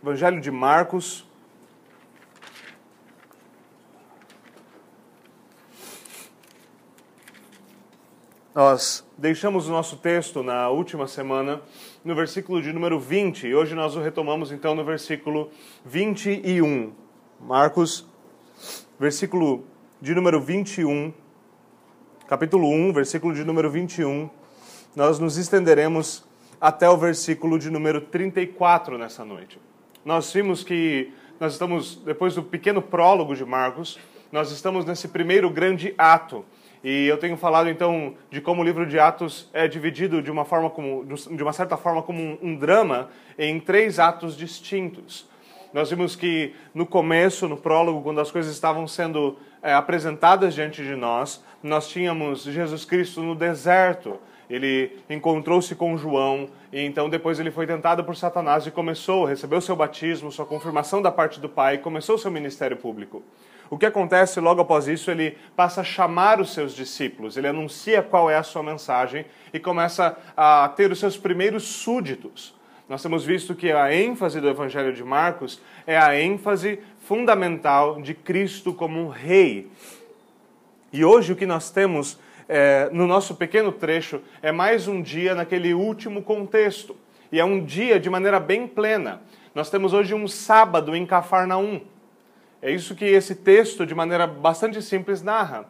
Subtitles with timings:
[0.00, 1.26] Evangelho de Marcos.
[8.54, 11.60] Nós deixamos o nosso texto na última semana
[12.04, 15.50] no versículo de número 20 e hoje nós o retomamos então no versículo
[15.84, 16.92] 21.
[17.40, 18.06] Marcos,
[19.00, 19.64] versículo
[20.00, 21.12] de número 21,
[22.28, 24.30] capítulo 1, versículo de número 21.
[24.94, 26.24] Nós nos estenderemos
[26.60, 29.58] até o versículo de número 34 nessa noite.
[30.08, 33.98] Nós vimos que nós estamos, depois do pequeno prólogo de Marcos,
[34.32, 36.46] nós estamos nesse primeiro grande ato.
[36.82, 40.46] E eu tenho falado então de como o livro de Atos é dividido de uma
[40.46, 45.28] forma como, de uma certa forma como um, um drama em três atos distintos.
[45.74, 50.82] Nós vimos que no começo, no prólogo, quando as coisas estavam sendo é, apresentadas diante
[50.82, 54.18] de nós, nós tínhamos Jesus Cristo no deserto,
[54.48, 59.60] ele encontrou-se com João e então depois ele foi tentado por Satanás e começou, recebeu
[59.60, 63.22] seu batismo, sua confirmação da parte do Pai, começou seu ministério público.
[63.70, 65.10] O que acontece logo após isso?
[65.10, 69.58] Ele passa a chamar os seus discípulos, ele anuncia qual é a sua mensagem e
[69.58, 72.56] começa a ter os seus primeiros súditos.
[72.88, 78.14] Nós temos visto que a ênfase do Evangelho de Marcos é a ênfase fundamental de
[78.14, 79.70] Cristo como um rei.
[80.90, 82.18] E hoje o que nós temos
[82.48, 86.96] é, no nosso pequeno trecho, é mais um dia naquele último contexto.
[87.30, 89.20] E é um dia de maneira bem plena.
[89.54, 91.82] Nós temos hoje um sábado em Cafarnaum.
[92.62, 95.66] É isso que esse texto, de maneira bastante simples, narra.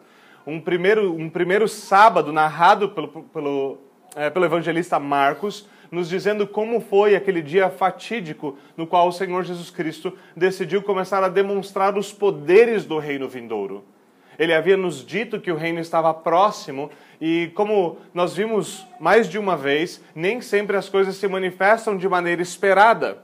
[0.47, 3.79] Um primeiro, um primeiro sábado narrado pelo, pelo,
[4.15, 9.42] é, pelo evangelista Marcos, nos dizendo como foi aquele dia fatídico no qual o Senhor
[9.42, 13.85] Jesus Cristo decidiu começar a demonstrar os poderes do reino vindouro.
[14.39, 19.39] Ele havia nos dito que o reino estava próximo e, como nós vimos mais de
[19.39, 23.19] uma vez, nem sempre as coisas se manifestam de maneira esperada.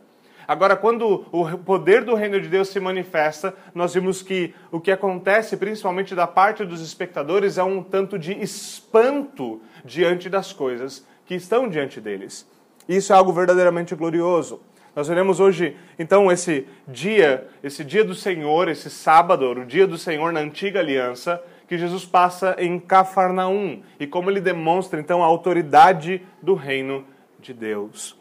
[0.47, 4.91] Agora, quando o poder do reino de Deus se manifesta, nós vimos que o que
[4.91, 11.35] acontece, principalmente da parte dos espectadores, é um tanto de espanto diante das coisas que
[11.35, 12.47] estão diante deles.
[12.87, 14.61] Isso é algo verdadeiramente glorioso.
[14.95, 19.99] Nós veremos hoje, então, esse dia, esse dia do Senhor, esse sábado, o dia do
[19.99, 25.27] Senhor na antiga aliança, que Jesus passa em Cafarnaum e como ele demonstra, então, a
[25.27, 27.05] autoridade do reino
[27.41, 28.17] de Deus.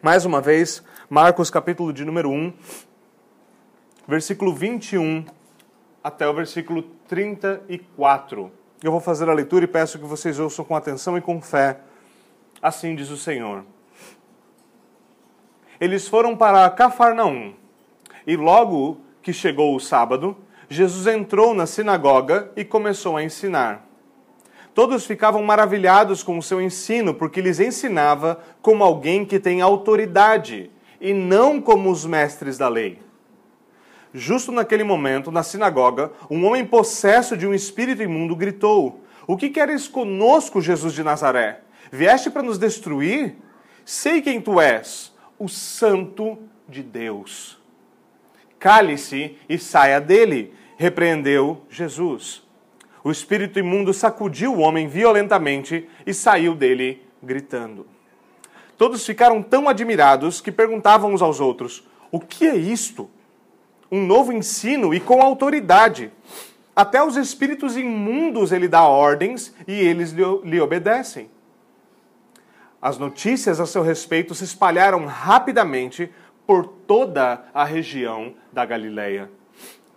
[0.00, 2.54] Mais uma vez, Marcos capítulo de número 1,
[4.08, 5.26] versículo 21
[6.02, 8.50] até o versículo 34.
[8.82, 11.80] Eu vou fazer a leitura e peço que vocês ouçam com atenção e com fé.
[12.62, 13.62] Assim diz o Senhor
[15.80, 17.54] eles foram para Cafarnaum.
[18.26, 20.36] E logo que chegou o sábado,
[20.68, 23.86] Jesus entrou na sinagoga e começou a ensinar.
[24.74, 30.70] Todos ficavam maravilhados com o seu ensino, porque lhes ensinava como alguém que tem autoridade
[31.00, 32.98] e não como os mestres da lei.
[34.12, 39.48] Justo naquele momento, na sinagoga, um homem possesso de um espírito imundo gritou: O que
[39.48, 41.60] queres conosco, Jesus de Nazaré?
[41.90, 43.36] Vieste para nos destruir?
[43.84, 45.09] Sei quem tu és,
[45.40, 47.58] o Santo de Deus.
[48.58, 52.42] Cale-se e saia dele, repreendeu Jesus.
[53.02, 57.86] O espírito imundo sacudiu o homem violentamente e saiu dele, gritando.
[58.76, 63.08] Todos ficaram tão admirados que perguntavam uns aos outros: O que é isto?
[63.90, 66.12] Um novo ensino e com autoridade.
[66.76, 71.30] Até os espíritos imundos ele dá ordens e eles lhe obedecem.
[72.82, 76.10] As notícias a seu respeito se espalharam rapidamente
[76.46, 79.30] por toda a região da Galileia.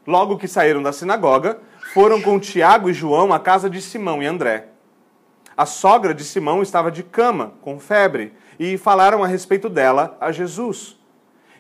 [0.06, 1.60] Logo que saíram da sinagoga,
[1.94, 4.68] foram com Tiago e João à casa de Simão e André.
[5.56, 10.32] A sogra de Simão estava de cama, com febre, e falaram a respeito dela a
[10.32, 11.00] Jesus.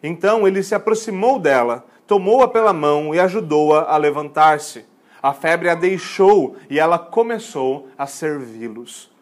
[0.01, 4.85] Então ele se aproximou dela, tomou-a pela mão e ajudou-a a, a levantar-se.
[5.21, 9.12] A febre a deixou e ela começou a servi-los.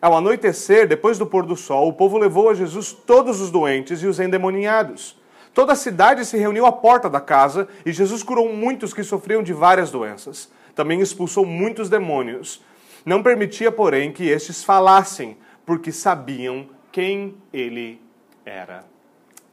[0.00, 4.02] Ao anoitecer, depois do pôr do sol, o povo levou a Jesus todos os doentes
[4.02, 5.18] e os endemoniados.
[5.54, 9.42] Toda a cidade se reuniu à porta da casa e Jesus curou muitos que sofriam
[9.42, 10.52] de várias doenças.
[10.74, 12.62] Também expulsou muitos demônios.
[13.06, 18.02] Não permitia, porém, que estes falassem, porque sabiam quem ele
[18.44, 18.84] era.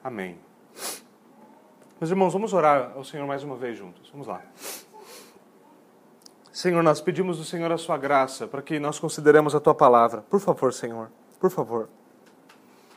[0.04, 0.38] Amém.
[2.02, 4.10] Meus irmãos, vamos orar ao Senhor mais uma vez juntos.
[4.12, 4.42] Vamos lá.
[6.54, 10.22] Senhor, nós pedimos do Senhor a sua graça para que nós consideremos a tua palavra.
[10.30, 11.10] Por favor, Senhor,
[11.40, 11.90] por favor.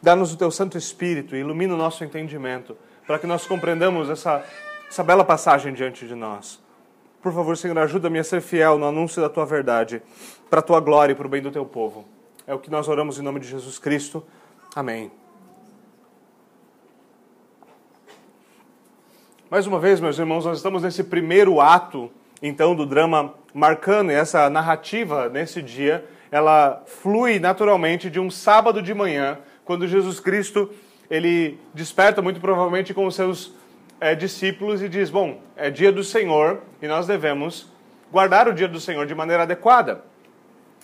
[0.02, 2.76] Dá-nos o teu Santo Espírito e ilumina o nosso entendimento
[3.06, 4.44] para que nós compreendamos essa,
[4.86, 6.62] essa bela passagem diante de nós.
[7.22, 10.02] Por favor, Senhor, ajuda-me a ser fiel no anúncio da tua verdade,
[10.50, 12.04] para a tua glória e para o bem do teu povo.
[12.46, 14.22] É o que nós oramos em nome de Jesus Cristo.
[14.74, 15.10] Amém.
[19.50, 22.10] Mais uma vez, meus irmãos, nós estamos nesse primeiro ato,
[22.42, 28.92] então, do drama marcando, essa narrativa, nesse dia, ela flui naturalmente de um sábado de
[28.92, 30.70] manhã, quando Jesus Cristo,
[31.10, 33.54] ele desperta muito provavelmente com os seus
[34.00, 37.72] é, discípulos e diz, bom, é dia do Senhor e nós devemos
[38.12, 40.04] guardar o dia do Senhor de maneira adequada.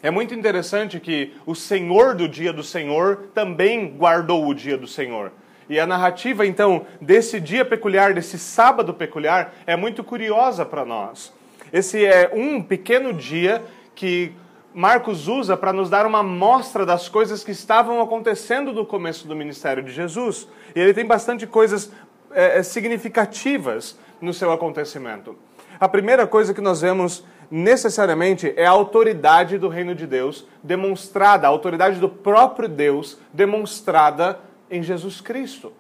[0.03, 4.87] É muito interessante que o Senhor do dia do Senhor também guardou o dia do
[4.87, 5.33] Senhor.
[5.69, 11.33] E a narrativa, então, desse dia peculiar, desse sábado peculiar, é muito curiosa para nós.
[11.73, 13.63] Esse é um pequeno dia
[13.95, 14.33] que
[14.75, 19.35] Marcos usa para nos dar uma amostra das coisas que estavam acontecendo no começo do
[19.35, 20.49] ministério de Jesus.
[20.75, 21.91] E ele tem bastante coisas
[22.31, 25.37] é, significativas no seu acontecimento.
[25.81, 31.47] A primeira coisa que nós vemos necessariamente é a autoridade do reino de Deus demonstrada,
[31.47, 34.41] a autoridade do próprio Deus demonstrada
[34.71, 35.73] em Jesus Cristo.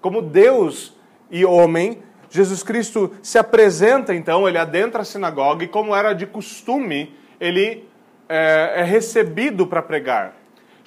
[0.00, 0.94] Como Deus
[1.30, 6.26] e homem, Jesus Cristo se apresenta então, ele adentra a sinagoga e, como era de
[6.26, 7.88] costume, ele
[8.28, 10.34] é, é recebido para pregar.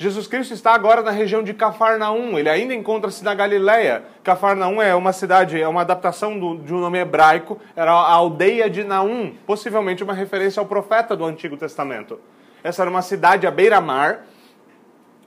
[0.02, 4.04] Jesus Cristo está agora na região de Cafarnaum, ele ainda encontra-se na Galileia.
[4.24, 8.68] Cafarnaum é uma cidade, é uma adaptação do, de um nome hebraico, era a aldeia
[8.68, 12.20] de Naum, possivelmente uma referência ao profeta do Antigo Testamento.
[12.64, 14.26] Essa era uma cidade à beira-mar,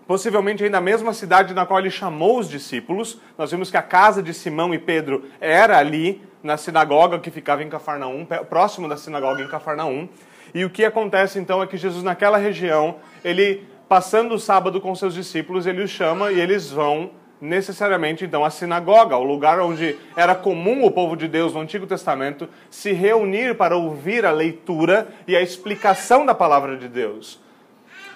[0.06, 3.19] possivelmente ainda a mesma cidade na qual ele chamou os discípulos.
[3.37, 7.62] Nós vimos que a casa de Simão e Pedro era ali, na sinagoga que ficava
[7.62, 10.09] em Cafarnaum, próximo da sinagoga em Cafarnaum.
[10.55, 14.95] E o que acontece então é que Jesus, naquela região, ele passando o sábado com
[14.95, 17.11] seus discípulos, ele os chama e eles vão
[17.41, 21.87] necessariamente então à sinagoga, o lugar onde era comum o povo de Deus no Antigo
[21.87, 27.41] Testamento se reunir para ouvir a leitura e a explicação da palavra de Deus.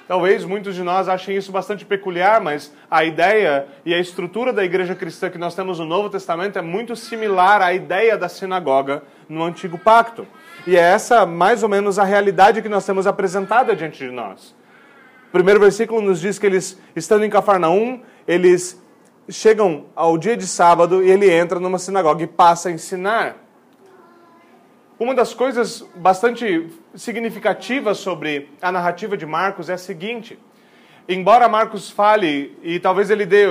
[0.08, 4.64] Talvez muitos de nós achem isso bastante peculiar, mas a ideia e a estrutura da
[4.64, 9.02] igreja cristã que nós temos no Novo Testamento é muito similar à ideia da sinagoga
[9.28, 10.26] no Antigo Pacto.
[10.66, 14.56] E é essa mais ou menos a realidade que nós temos apresentada diante de nós.
[15.28, 18.82] O primeiro versículo nos diz que eles, estando em Cafarnaum, eles
[19.28, 23.37] chegam ao dia de sábado e ele entra numa sinagoga e passa a ensinar.
[24.99, 26.66] Uma das coisas bastante
[26.98, 30.38] significativas sobre a narrativa de Marcos é a seguinte:
[31.08, 33.46] embora Marcos fale, e talvez ele dê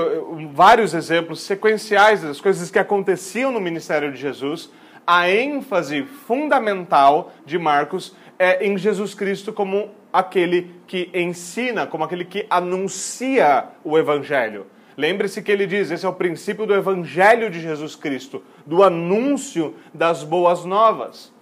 [0.54, 4.70] vários exemplos sequenciais das coisas que aconteciam no ministério de Jesus,
[5.06, 12.26] a ênfase fundamental de Marcos é em Jesus Cristo como aquele que ensina, como aquele
[12.26, 14.68] que anuncia o Evangelho.
[14.98, 19.76] Lembre-se que ele diz: esse é o princípio do Evangelho de Jesus Cristo, do anúncio
[19.94, 21.37] das boas novas.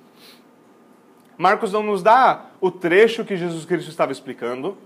[1.38, 4.78] Marcos não nos dá o trecho que Jesus Cristo estava explicando,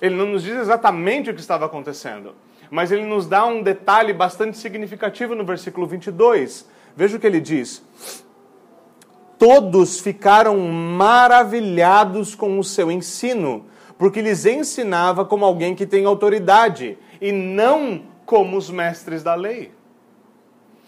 [0.00, 2.34] ele não nos diz exatamente o que estava acontecendo,
[2.70, 6.68] mas ele nos dá um detalhe bastante significativo no versículo 22.
[6.96, 7.82] Veja o que ele diz
[9.44, 13.66] todos ficaram maravilhados com o seu ensino,
[13.98, 19.73] porque lhes ensinava como alguém que tem autoridade e não como os mestres da lei.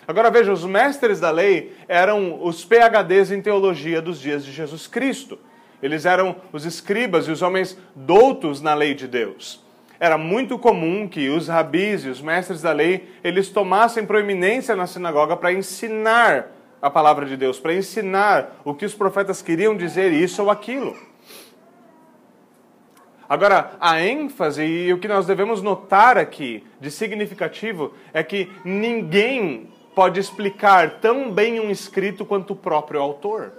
[0.07, 4.87] Agora veja, os mestres da lei eram os PhDs em teologia dos dias de Jesus
[4.87, 5.39] Cristo.
[5.83, 9.65] Eles eram os escribas e os homens doutos na lei de Deus.
[9.99, 14.87] Era muito comum que os rabis e os mestres da lei, eles tomassem proeminência na
[14.87, 20.13] sinagoga para ensinar a palavra de Deus, para ensinar o que os profetas queriam dizer,
[20.13, 20.97] isso ou aquilo.
[23.29, 29.69] Agora, a ênfase e o que nós devemos notar aqui de significativo é que ninguém
[29.97, 33.51] pode explicar tão bem um escrito quanto o próprio autor.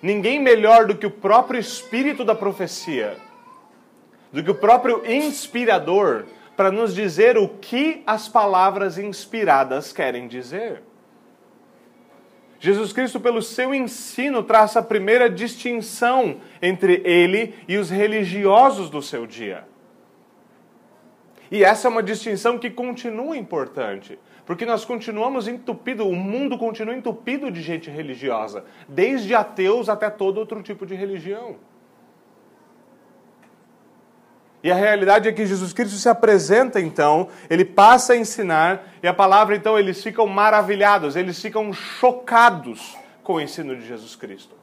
[0.00, 3.16] Ninguém melhor do que o próprio espírito da profecia,
[4.32, 10.82] do que o próprio inspirador, para nos dizer o que as palavras inspiradas querem dizer.
[12.60, 19.02] Jesus Cristo, pelo seu ensino, traça a primeira distinção entre ele e os religiosos do
[19.02, 19.64] seu dia.
[21.50, 26.94] E essa é uma distinção que continua importante, porque nós continuamos entupidos, o mundo continua
[26.94, 31.56] entupido de gente religiosa, desde ateus até todo outro tipo de religião.
[34.62, 39.06] E a realidade é que Jesus Cristo se apresenta então, ele passa a ensinar, e
[39.06, 44.56] a palavra então eles ficam maravilhados, eles ficam chocados com o ensino de Jesus Cristo.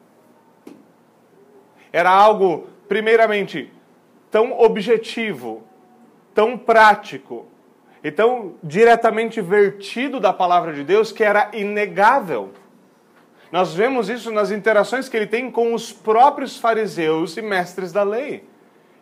[1.93, 3.71] Era algo, primeiramente,
[4.29, 5.63] tão objetivo,
[6.35, 7.47] tão prático,
[8.03, 12.51] e tão diretamente vertido da palavra de Deus que era inegável.
[13.51, 18.03] Nós vemos isso nas interações que ele tem com os próprios fariseus e mestres da
[18.03, 18.47] lei.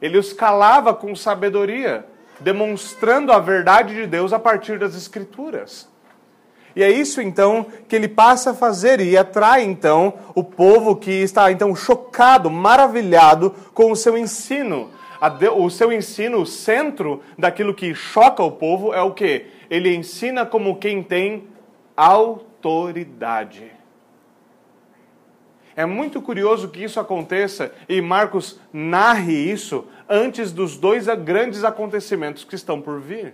[0.02, 2.06] Ele os calava com sabedoria,
[2.40, 5.90] demonstrando a verdade de Deus a partir das Escrituras.
[6.74, 11.12] E é isso então que ele passa a fazer e atrai então o povo que
[11.12, 14.90] está então chocado, maravilhado com o seu ensino.
[15.56, 19.46] O seu ensino, o centro daquilo que choca o povo é o que?
[19.70, 21.48] Ele ensina como quem tem
[21.96, 23.72] autoridade.
[25.76, 32.44] É muito curioso que isso aconteça e Marcos narre isso antes dos dois grandes acontecimentos
[32.44, 33.34] que estão por vir.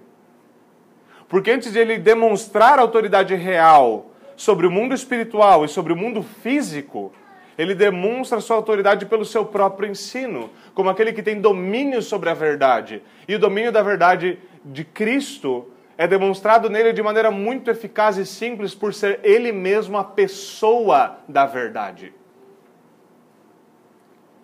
[1.28, 6.24] Porque antes de ele demonstrar autoridade real sobre o mundo espiritual e sobre o mundo
[6.24, 7.12] físico,
[7.60, 12.34] ele demonstra sua autoridade pelo seu próprio ensino, como aquele que tem domínio sobre a
[12.34, 13.04] verdade.
[13.28, 18.26] E o domínio da verdade de Cristo é demonstrado nele de maneira muito eficaz e
[18.26, 22.14] simples por ser ele mesmo a pessoa da verdade.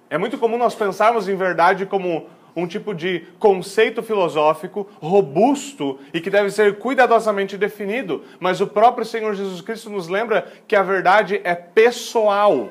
[0.09, 6.19] É muito comum nós pensarmos em verdade como um tipo de conceito filosófico robusto e
[6.19, 10.83] que deve ser cuidadosamente definido, mas o próprio Senhor Jesus Cristo nos lembra que a
[10.83, 12.69] verdade é pessoal.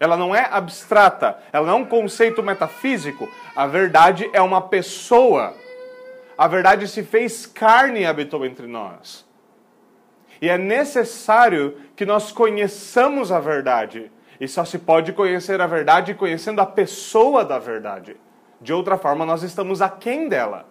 [0.00, 3.28] Ela não é abstrata, ela não é um conceito metafísico.
[3.54, 5.54] A verdade é uma pessoa.
[6.38, 9.28] A verdade se fez carne e habitou entre nós.
[10.40, 16.14] E é necessário que nós conheçamos a verdade e só se pode conhecer a verdade
[16.14, 18.16] conhecendo a pessoa da verdade.
[18.58, 20.66] De outra forma, nós estamos aquém dela.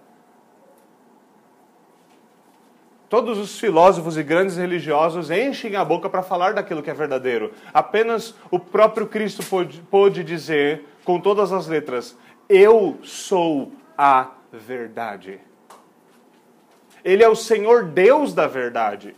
[3.09, 7.51] Todos os filósofos e grandes religiosos enchem a boca para falar daquilo que é verdadeiro.
[7.73, 9.43] Apenas o próprio Cristo
[9.89, 12.15] pôde, dizer, com todas as letras:
[12.47, 15.39] Eu sou a verdade.
[17.03, 19.15] Ele é o Senhor Deus da verdade.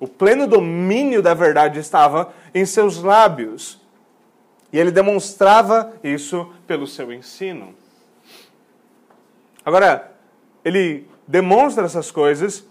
[0.00, 3.78] O pleno domínio da verdade estava em seus lábios.
[4.72, 7.74] E ele demonstrava isso pelo seu ensino.
[9.64, 10.12] Agora,
[10.64, 12.64] ele demonstra essas coisas,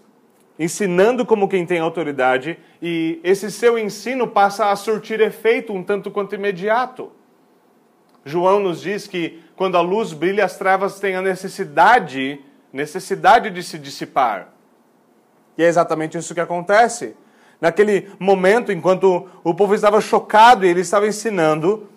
[0.58, 6.10] ensinando como quem tem autoridade, e esse seu ensino passa a surtir efeito um tanto
[6.10, 7.12] quanto imediato.
[8.24, 12.40] João nos diz que quando a luz brilha, as trevas têm a necessidade,
[12.72, 14.48] necessidade de se dissipar.
[15.56, 17.16] E é exatamente isso que acontece.
[17.60, 21.88] Naquele momento, enquanto o povo estava chocado e ele estava ensinando,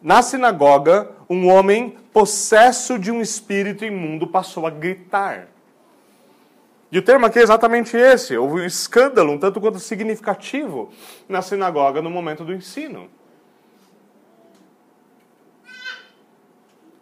[0.00, 5.48] na sinagoga, um homem possesso de um espírito imundo passou a gritar.
[6.92, 8.36] E o termo aqui é exatamente esse.
[8.36, 10.92] Houve um escândalo, um tanto quanto significativo,
[11.26, 13.08] na sinagoga no momento do ensino.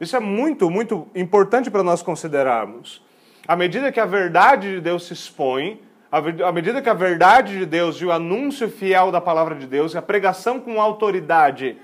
[0.01, 3.05] Isso é muito, muito importante para nós considerarmos.
[3.49, 5.83] À medida que a verdade de Deus se expõe,
[6.13, 9.93] à medida que a verdade de Deus e o anúncio fiel da palavra de Deus,
[9.93, 11.77] e a pregação com autoridade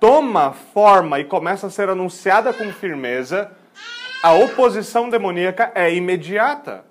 [0.00, 3.50] toma forma e começa a ser anunciada com firmeza,
[4.26, 6.84] a oposição demoníaca é imediata.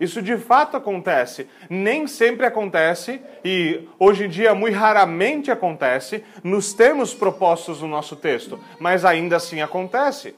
[0.00, 1.46] Isso de fato acontece.
[1.68, 8.16] Nem sempre acontece, e hoje em dia muito raramente acontece, nos termos propostos no nosso
[8.16, 10.34] texto, mas ainda assim acontece.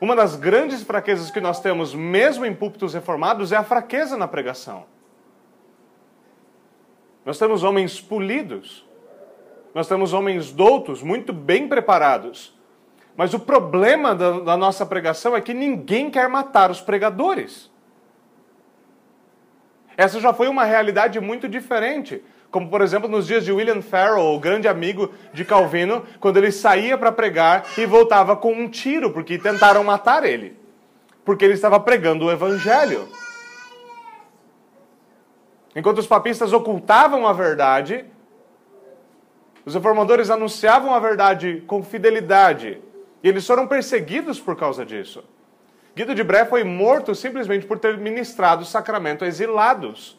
[0.00, 4.26] Uma das grandes fraquezas que nós temos, mesmo em púlpitos reformados, é a fraqueza na
[4.26, 4.86] pregação.
[7.24, 8.84] Nós temos homens polidos,
[9.72, 12.60] nós temos homens doutos, muito bem preparados.
[13.16, 17.70] Mas o problema da, da nossa pregação é que ninguém quer matar os pregadores.
[19.96, 24.34] Essa já foi uma realidade muito diferente como por exemplo nos dias de William Farrell,
[24.34, 29.10] o grande amigo de Calvino, quando ele saía para pregar e voltava com um tiro,
[29.10, 30.54] porque tentaram matar ele,
[31.24, 33.08] porque ele estava pregando o evangelho.
[35.74, 38.04] Enquanto os papistas ocultavam a verdade,
[39.64, 42.82] os reformadores anunciavam a verdade com fidelidade,
[43.22, 45.22] e eles foram perseguidos por causa disso.
[45.94, 50.18] Guido de Bré foi morto simplesmente por ter ministrado o sacramento a exilados.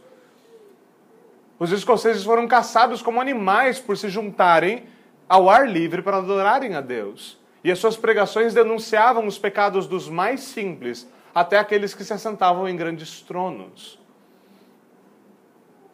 [1.57, 4.85] Os escoceses foram caçados como animais por se juntarem
[5.27, 7.39] ao ar livre para adorarem a Deus.
[7.63, 12.67] E as suas pregações denunciavam os pecados dos mais simples até aqueles que se assentavam
[12.67, 13.99] em grandes tronos.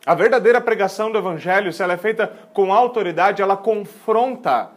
[0.06, 4.72] A verdadeira pregação do Evangelho, se ela é feita com autoridade, ela confronta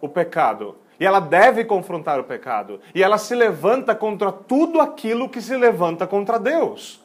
[0.00, 0.76] o pecado.
[0.98, 2.80] E ela deve confrontar o pecado.
[2.94, 7.04] E ela se levanta contra tudo aquilo que se levanta contra Deus.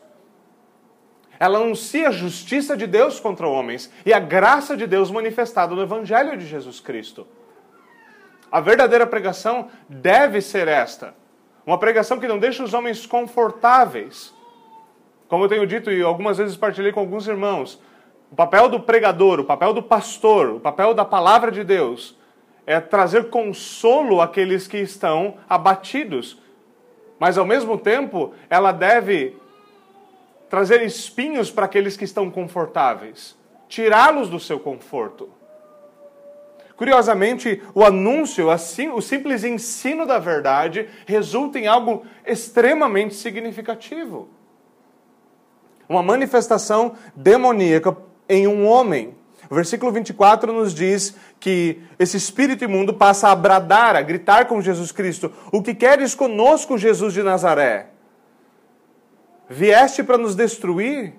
[1.39, 5.81] Ela anuncia a justiça de Deus contra homens e a graça de Deus manifestada no
[5.81, 7.27] Evangelho de Jesus Cristo.
[8.51, 11.15] A verdadeira pregação deve ser esta:
[11.65, 14.33] uma pregação que não deixa os homens confortáveis.
[15.27, 17.81] Como eu tenho dito e algumas vezes partilhei com alguns irmãos,
[18.31, 22.15] o papel do pregador, o papel do pastor, o papel da palavra de Deus
[22.65, 26.37] é trazer consolo àqueles que estão abatidos.
[27.19, 29.35] Mas ao mesmo tempo, ela deve
[30.49, 33.37] trazer espinhos para aqueles que estão confortáveis,
[33.69, 35.29] tirá-los do seu conforto.
[36.75, 44.27] Curiosamente, o anúncio, assim, o simples ensino da verdade, resulta em algo extremamente significativo.
[45.87, 47.95] Uma manifestação demoníaca
[48.27, 49.15] em um homem.
[49.51, 54.61] O versículo 24 nos diz que esse espírito imundo passa a bradar, a gritar com
[54.61, 57.89] Jesus Cristo: O que queres conosco, Jesus de Nazaré?
[59.49, 61.15] Vieste para nos destruir?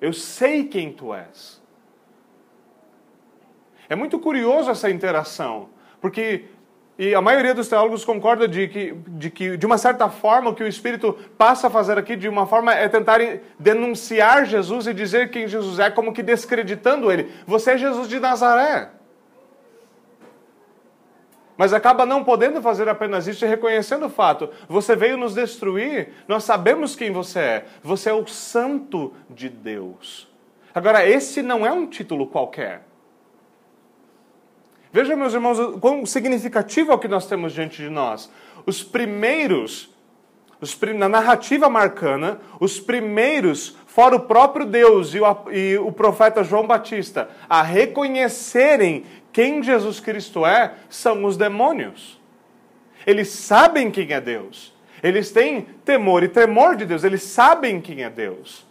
[0.00, 1.60] Eu sei quem tu és.
[3.86, 5.68] É muito curioso essa interação,
[6.00, 6.46] porque
[6.98, 10.54] e a maioria dos teólogos concorda de que, de que, de uma certa forma, o
[10.54, 13.20] que o Espírito passa a fazer aqui, de uma forma, é tentar
[13.58, 17.30] denunciar Jesus e dizer quem Jesus é, como que descreditando ele.
[17.46, 18.90] Você é Jesus de Nazaré.
[21.54, 26.10] Mas acaba não podendo fazer apenas isso e reconhecendo o fato: você veio nos destruir,
[26.26, 27.64] nós sabemos quem você é.
[27.82, 30.30] Você é o Santo de Deus.
[30.74, 32.82] Agora, esse não é um título qualquer.
[34.92, 38.30] Veja, meus irmãos, quão significativo é o que nós temos diante de nós.
[38.64, 39.94] Os primeiros,
[40.60, 46.42] os, na narrativa marcana, os primeiros, fora o próprio Deus e o, e o profeta
[46.42, 52.20] João Batista, a reconhecerem quem Jesus Cristo é, são os demônios.
[53.06, 54.74] Eles sabem quem é Deus.
[55.02, 57.04] Eles têm temor e tremor de Deus.
[57.04, 58.66] Eles sabem quem é Deus.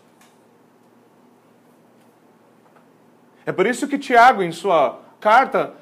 [3.46, 5.74] É por isso que Tiago, em sua carta,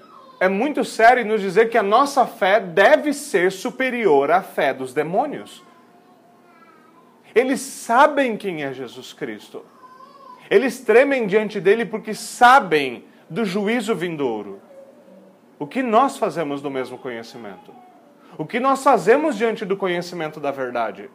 [0.43, 4.93] é muito sério nos dizer que a nossa fé deve ser superior à fé dos
[4.93, 5.63] demônios.
[7.33, 9.65] Eles sabem quem é Jesus Cristo.
[10.51, 14.59] Eles tremem diante dele porque sabem do juízo vindouro.
[15.57, 17.73] O que nós fazemos do mesmo conhecimento?
[18.37, 21.09] O que nós fazemos diante do conhecimento da verdade?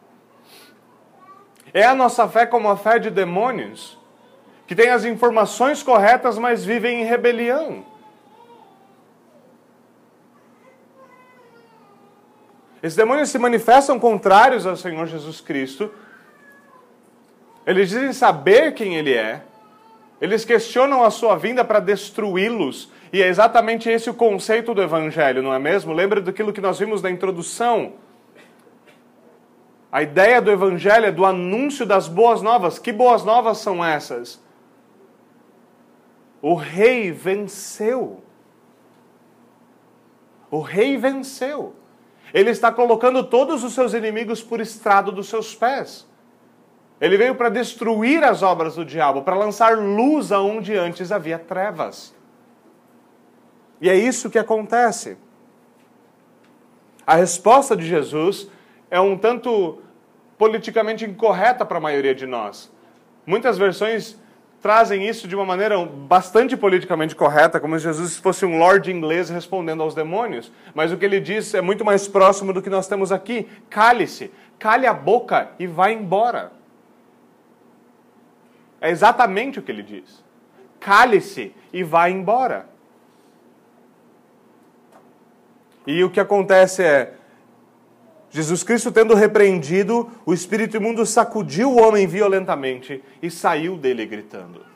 [1.71, 3.95] É a nossa fé como a fé de demônios,
[4.65, 7.85] que tem as informações corretas, mas vivem em rebelião.
[12.81, 15.91] Esses demônios se manifestam contrários ao Senhor Jesus Cristo.
[17.65, 19.43] Eles dizem saber quem Ele é.
[20.21, 22.91] Eles questionam a sua vinda para destruí-los.
[23.11, 25.93] E é exatamente esse o conceito do Evangelho, não é mesmo?
[25.93, 27.93] Lembra daquilo que nós vimos na introdução?
[29.91, 32.77] A ideia do Evangelho é do anúncio das boas novas.
[32.77, 34.41] Que boas novas são essas?
[36.41, 38.21] O rei venceu.
[40.51, 41.75] O rei venceu.
[42.33, 46.07] Ele está colocando todos os seus inimigos por estrado dos seus pés.
[47.01, 52.13] Ele veio para destruir as obras do diabo, para lançar luz aonde antes havia trevas.
[53.81, 55.17] E é isso que acontece.
[57.07, 58.49] A resposta de Jesus
[58.91, 59.81] é um tanto
[60.37, 62.71] politicamente incorreta para a maioria de nós.
[63.25, 64.19] Muitas versões
[64.61, 69.29] trazem isso de uma maneira bastante politicamente correta, como se Jesus fosse um lord inglês
[69.29, 70.51] respondendo aos demônios.
[70.73, 73.47] Mas o que ele diz é muito mais próximo do que nós temos aqui.
[73.69, 76.51] Cale-se, cale a boca e vá embora.
[78.81, 80.23] É exatamente o que ele diz.
[80.79, 82.67] Cale-se e vá embora.
[85.85, 87.13] E o que acontece é,
[88.31, 94.69] Jesus Cristo, tendo repreendido, o espírito imundo sacudiu o homem violentamente e saiu dele gritando.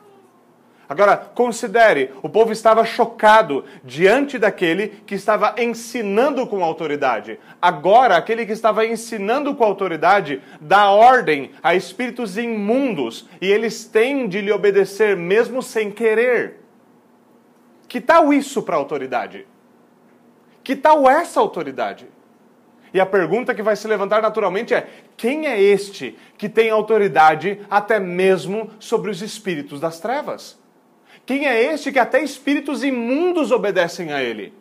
[0.89, 7.39] Agora, considere: o povo estava chocado diante daquele que estava ensinando com autoridade.
[7.61, 14.27] Agora, aquele que estava ensinando com autoridade dá ordem a espíritos imundos e eles têm
[14.27, 16.59] de lhe obedecer, mesmo sem querer.
[17.87, 19.47] Que tal isso para a autoridade?
[20.63, 22.07] Que tal essa autoridade?
[22.93, 27.59] E a pergunta que vai se levantar naturalmente é: quem é este que tem autoridade
[27.69, 30.61] até mesmo sobre os espíritos das trevas?
[31.25, 34.53] Quem é este que até espíritos imundos obedecem a ele?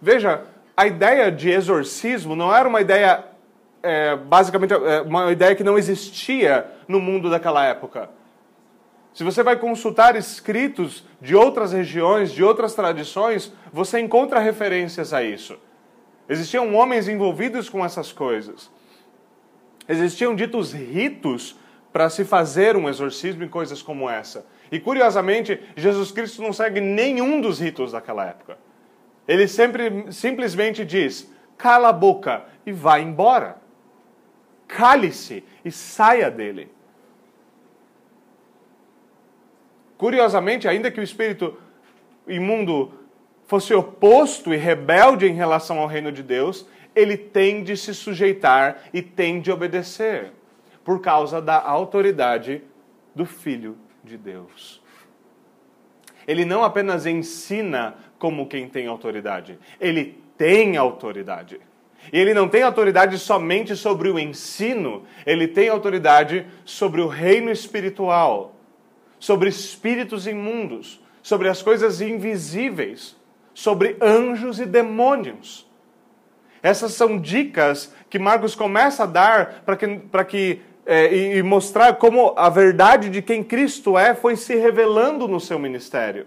[0.00, 0.42] Veja,
[0.76, 3.24] a ideia de exorcismo não era uma ideia,
[3.82, 8.10] é, basicamente, é, uma ideia que não existia no mundo daquela época.
[9.18, 15.24] Se você vai consultar escritos de outras regiões, de outras tradições, você encontra referências a
[15.24, 15.58] isso.
[16.28, 18.70] Existiam homens envolvidos com essas coisas.
[19.88, 21.56] Existiam ditos ritos
[21.92, 24.46] para se fazer um exorcismo e coisas como essa.
[24.70, 28.56] E curiosamente, Jesus Cristo não segue nenhum dos ritos daquela época.
[29.26, 33.56] Ele sempre simplesmente diz: cala a boca e vá embora.
[34.68, 36.77] Cale-se e saia dele.
[39.98, 41.58] Curiosamente, ainda que o espírito
[42.26, 42.94] imundo
[43.46, 48.82] fosse oposto e rebelde em relação ao reino de Deus, ele tem de se sujeitar
[48.92, 50.32] e tem de obedecer,
[50.84, 52.62] por causa da autoridade
[53.14, 54.80] do Filho de Deus.
[56.26, 61.60] Ele não apenas ensina como quem tem autoridade, ele tem autoridade.
[62.12, 67.50] E ele não tem autoridade somente sobre o ensino, ele tem autoridade sobre o reino
[67.50, 68.54] espiritual,
[69.18, 73.16] sobre espíritos imundos, sobre as coisas invisíveis,
[73.52, 75.68] sobre anjos e demônios.
[76.62, 82.32] Essas são dicas que Marcos começa a dar para que, que é, e mostrar como
[82.36, 86.26] a verdade de quem Cristo é foi se revelando no seu ministério.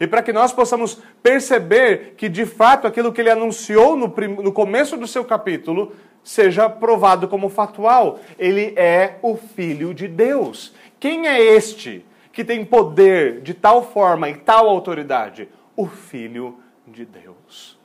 [0.00, 4.06] E para que nós possamos perceber que, de fato, aquilo que ele anunciou no,
[4.42, 8.20] no começo do seu capítulo seja provado como fatual.
[8.38, 10.74] Ele é o Filho de Deus.
[11.00, 12.04] Quem é este
[12.38, 15.48] que tem poder de tal forma e tal autoridade?
[15.74, 17.76] O Filho de Deus.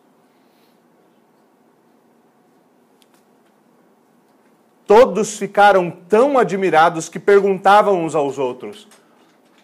[4.86, 8.88] Todos ficaram tão admirados que perguntavam uns aos outros: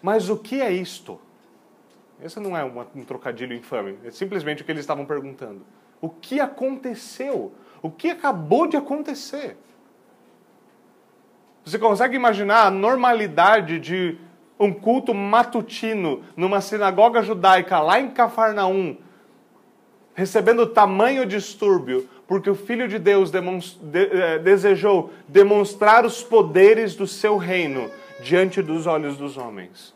[0.02, 1.20] Mas o que é isto?
[2.20, 5.64] Esse não é um trocadilho infame, é simplesmente o que eles estavam perguntando.
[6.00, 7.54] O que aconteceu?
[7.80, 9.56] O que acabou de acontecer?
[11.64, 14.18] Você consegue imaginar a normalidade de
[14.60, 18.98] um culto matutino numa sinagoga judaica lá em Cafarnaum,
[20.14, 27.38] recebendo tamanho distúrbio, porque o Filho de Deus eh, desejou demonstrar os poderes do seu
[27.38, 29.94] reino diante dos olhos dos homens?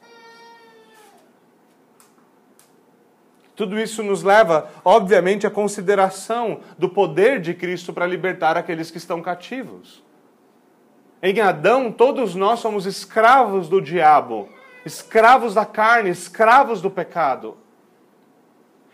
[3.54, 8.98] Tudo isso nos leva, obviamente, à consideração do poder de Cristo para libertar aqueles que
[8.98, 10.02] estão cativos.
[11.22, 14.48] Em Adão, todos nós somos escravos do diabo,
[14.84, 17.56] escravos da carne, escravos do pecado.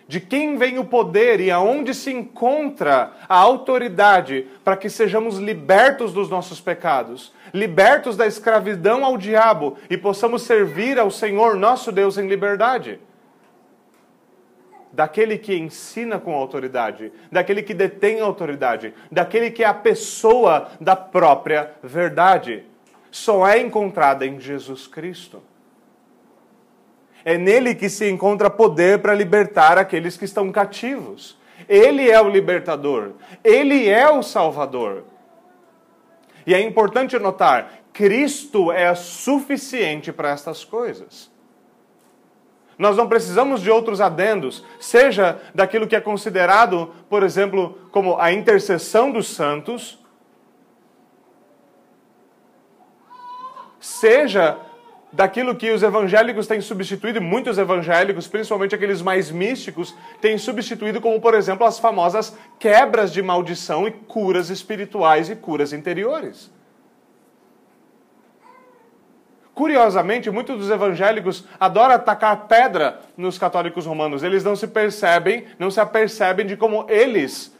[0.07, 6.12] De quem vem o poder e aonde se encontra a autoridade para que sejamos libertos
[6.12, 12.18] dos nossos pecados, libertos da escravidão ao diabo e possamos servir ao Senhor nosso Deus
[12.18, 12.98] em liberdade?
[14.92, 20.96] daquele que ensina com autoridade, daquele que detém autoridade, daquele que é a pessoa da
[20.96, 22.64] própria verdade.
[23.11, 25.42] Só é encontrada em Jesus Cristo.
[27.24, 31.38] É nele que se encontra poder para libertar aqueles que estão cativos.
[31.68, 33.12] Ele é o libertador,
[33.44, 35.04] ele é o salvador.
[36.46, 41.30] E é importante notar: Cristo é suficiente para estas coisas.
[42.78, 48.33] Nós não precisamos de outros adendos, seja daquilo que é considerado, por exemplo, como a
[48.33, 49.98] intercessão dos santos,
[53.78, 54.59] seja
[55.12, 61.20] daquilo que os evangélicos têm substituído, muitos evangélicos, principalmente aqueles mais místicos, têm substituído como,
[61.20, 66.51] por exemplo, as famosas quebras de maldição e curas espirituais e curas interiores.
[69.53, 74.23] Curiosamente, muitos dos evangélicos adoram atacar pedra nos católicos romanos.
[74.23, 77.55] Eles não se percebem, não se apercebem de como eles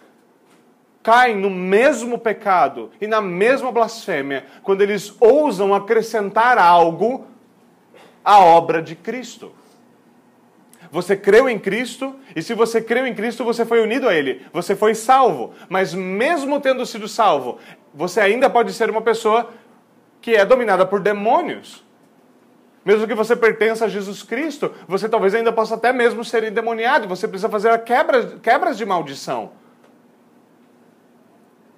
[1.02, 7.26] caem no mesmo pecado e na mesma blasfêmia quando eles ousam acrescentar algo
[8.30, 9.52] à obra de Cristo.
[10.92, 14.46] Você creu em Cristo, e se você creu em Cristo, você foi unido a Ele,
[14.52, 15.52] você foi salvo.
[15.68, 17.58] Mas mesmo tendo sido salvo,
[17.92, 19.50] você ainda pode ser uma pessoa
[20.20, 21.84] que é dominada por demônios.
[22.84, 27.08] Mesmo que você pertença a Jesus Cristo, você talvez ainda possa até mesmo ser endemoniado.
[27.08, 29.52] Você precisa fazer quebras, quebras de maldição.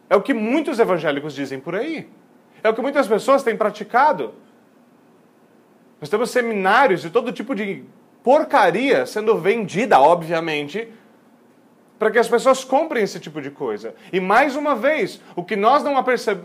[0.08, 2.08] É o que muitos evangélicos dizem por aí.
[2.62, 4.34] É o que muitas pessoas têm praticado.
[6.02, 7.84] Nós temos seminários de todo tipo de
[8.24, 10.88] porcaria sendo vendida, obviamente,
[11.96, 13.94] para que as pessoas comprem esse tipo de coisa.
[14.12, 15.94] E mais uma vez, o que nós não,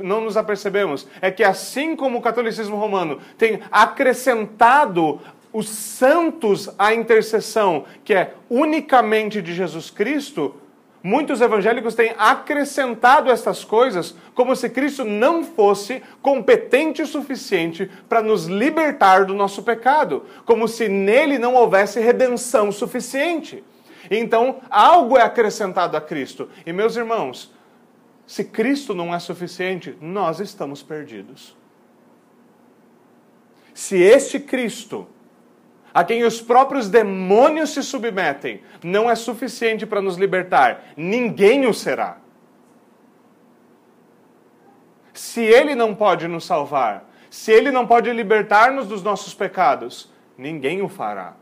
[0.04, 5.20] não, nos apercebemos é que, assim como o catolicismo romano tem acrescentado
[5.52, 10.54] os santos à intercessão, que é unicamente de Jesus Cristo,
[11.08, 18.22] muitos evangélicos têm acrescentado essas coisas como se Cristo não fosse competente o suficiente para
[18.22, 23.64] nos libertar do nosso pecado, como se nele não houvesse redenção suficiente.
[24.12, 26.50] Então, algo é acrescentado a Cristo.
[26.66, 27.54] E, meus irmãos,
[28.26, 31.56] se Cristo não é suficiente, nós estamos perdidos.
[33.74, 35.08] Se este Cristo,
[35.98, 41.74] a quem os próprios demônios se submetem, não é suficiente para nos libertar, ninguém o
[41.74, 42.18] será.
[45.12, 50.84] Se ele não pode nos salvar, se ele não pode libertar-nos dos nossos pecados, ninguém
[50.84, 51.34] o fará.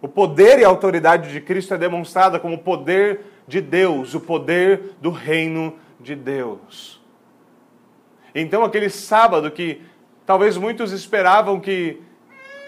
[0.00, 4.20] O poder e a autoridade de Cristo é demonstrada como o poder de Deus, o
[4.22, 7.01] poder do reino de Deus.
[8.34, 9.82] Então, aquele sábado que
[10.24, 12.00] talvez muitos esperavam que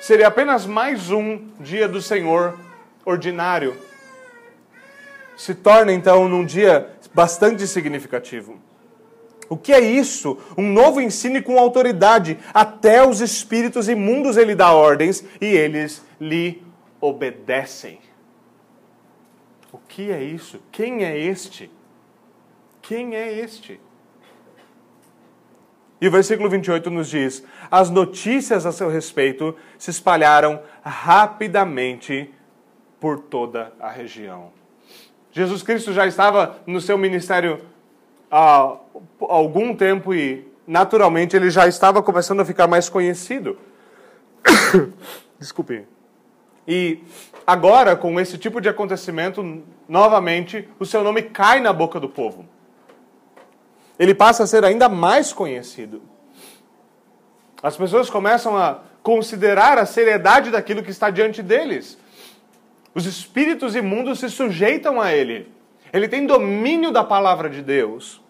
[0.00, 2.59] seria apenas mais um dia do Senhor
[3.05, 3.77] ordinário,
[5.37, 8.59] se torna então num dia bastante significativo.
[9.48, 10.38] O que é isso?
[10.57, 12.38] Um novo ensino com autoridade.
[12.53, 16.62] Até os espíritos imundos ele dá ordens e eles lhe
[17.00, 17.98] obedecem.
[19.70, 20.61] O que é isso?
[20.72, 21.70] Quem é este?
[22.81, 23.81] Quem é este?
[26.00, 32.33] E o versículo 28 nos diz: As notícias a seu respeito se espalharam rapidamente
[33.00, 34.50] por toda a região.
[35.30, 37.61] Jesus Cristo já estava no seu ministério
[38.30, 38.76] há
[39.20, 43.59] algum tempo e, naturalmente, ele já estava começando a ficar mais conhecido.
[45.38, 45.85] Desculpe.
[46.66, 47.02] E
[47.46, 52.46] agora, com esse tipo de acontecimento, novamente, o seu nome cai na boca do povo.
[53.98, 56.02] Ele passa a ser ainda mais conhecido.
[57.62, 61.98] As pessoas começam a considerar a seriedade daquilo que está diante deles.
[62.94, 65.52] Os espíritos imundos se sujeitam a ele.
[65.92, 68.20] Ele tem domínio da palavra de Deus.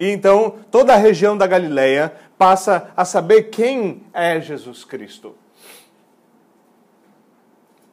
[0.00, 5.34] E então toda a região da Galileia passa a saber quem é Jesus Cristo.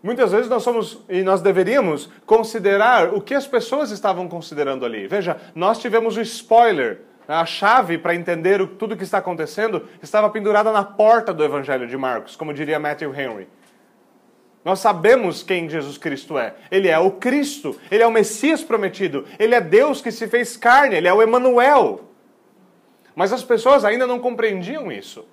[0.05, 5.07] Muitas vezes nós somos e nós deveríamos considerar o que as pessoas estavam considerando ali.
[5.07, 7.01] Veja, nós tivemos o spoiler.
[7.27, 11.87] A chave para entender tudo o que está acontecendo estava pendurada na porta do Evangelho
[11.87, 13.47] de Marcos, como diria Matthew Henry.
[14.63, 16.53] Nós sabemos quem Jesus Cristo é.
[16.69, 20.55] Ele é o Cristo, ele é o Messias prometido, ele é Deus que se fez
[20.55, 22.01] carne, ele é o Emanuel.
[23.15, 25.25] Mas as pessoas ainda não compreendiam isso.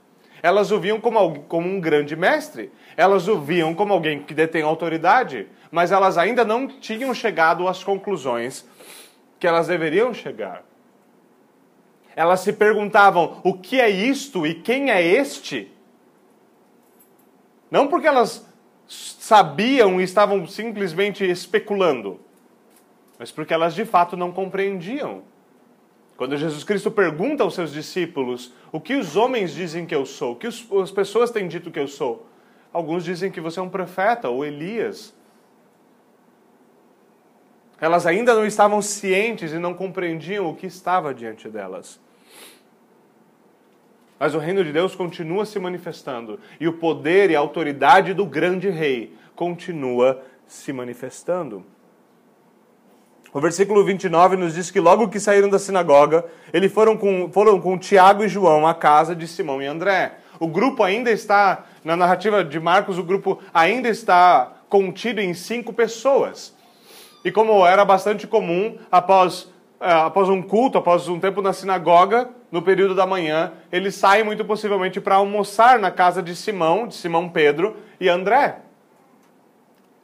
[0.42, 4.62] Elas o viam como, como um grande mestre, elas o viam como alguém que detém
[4.62, 8.66] autoridade, mas elas ainda não tinham chegado às conclusões
[9.38, 10.64] que elas deveriam chegar.
[12.16, 15.70] Elas se perguntavam: o que é isto e quem é este?
[17.70, 18.46] Não porque elas
[18.86, 22.20] sabiam e estavam simplesmente especulando,
[23.18, 25.22] mas porque elas de fato não compreendiam.
[26.22, 30.34] Quando Jesus Cristo pergunta aos seus discípulos o que os homens dizem que eu sou,
[30.34, 32.28] o que as pessoas têm dito que eu sou,
[32.72, 35.12] alguns dizem que você é um profeta ou Elias.
[37.80, 41.98] Elas ainda não estavam cientes e não compreendiam o que estava diante delas.
[44.16, 48.24] Mas o reino de Deus continua se manifestando e o poder e a autoridade do
[48.24, 51.66] grande rei continua se manifestando.
[53.34, 57.58] O versículo 29 nos diz que logo que saíram da sinagoga, eles foram com, foram
[57.58, 60.18] com Tiago e João à casa de Simão e André.
[60.38, 65.72] O grupo ainda está, na narrativa de Marcos, o grupo ainda está contido em cinco
[65.72, 66.54] pessoas.
[67.24, 69.48] E como era bastante comum, após,
[69.80, 74.24] eh, após um culto, após um tempo na sinagoga, no período da manhã, eles saem
[74.24, 78.58] muito possivelmente para almoçar na casa de Simão, de Simão Pedro e André.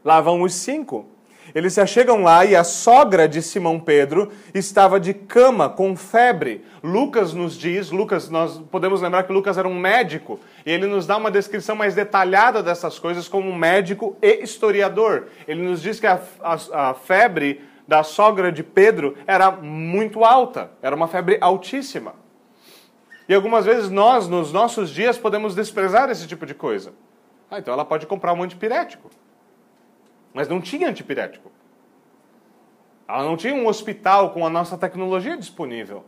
[0.03, 1.18] Lá vão os cinco.
[1.55, 6.65] Eles se achegam lá e a sogra de Simão Pedro estava de cama com febre.
[6.83, 11.07] Lucas nos diz, Lucas, nós podemos lembrar que Lucas era um médico, e ele nos
[11.07, 15.29] dá uma descrição mais detalhada dessas coisas como médico e historiador.
[15.47, 20.71] Ele nos diz que a, a, a febre da sogra de Pedro era muito alta,
[20.83, 22.15] era uma febre altíssima.
[23.29, 26.93] E algumas vezes nós, nos nossos dias, podemos desprezar esse tipo de coisa.
[27.51, 29.11] Ah, então ela pode comprar um antipirético.
[30.33, 31.51] Mas não tinha antipirético.
[33.09, 36.05] Ela não tinha um hospital com a nossa tecnologia disponível.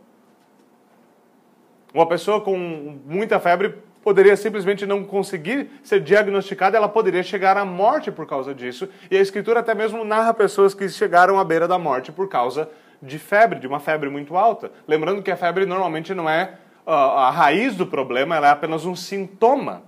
[1.93, 2.57] Uma pessoa com
[3.05, 8.53] muita febre poderia simplesmente não conseguir ser diagnosticada, ela poderia chegar à morte por causa
[8.53, 8.87] disso.
[9.09, 12.69] E a Escritura até mesmo narra pessoas que chegaram à beira da morte por causa
[13.01, 14.71] de febre, de uma febre muito alta.
[14.87, 16.55] Lembrando que a febre normalmente não é
[16.85, 19.83] a raiz do problema, ela é apenas um sintoma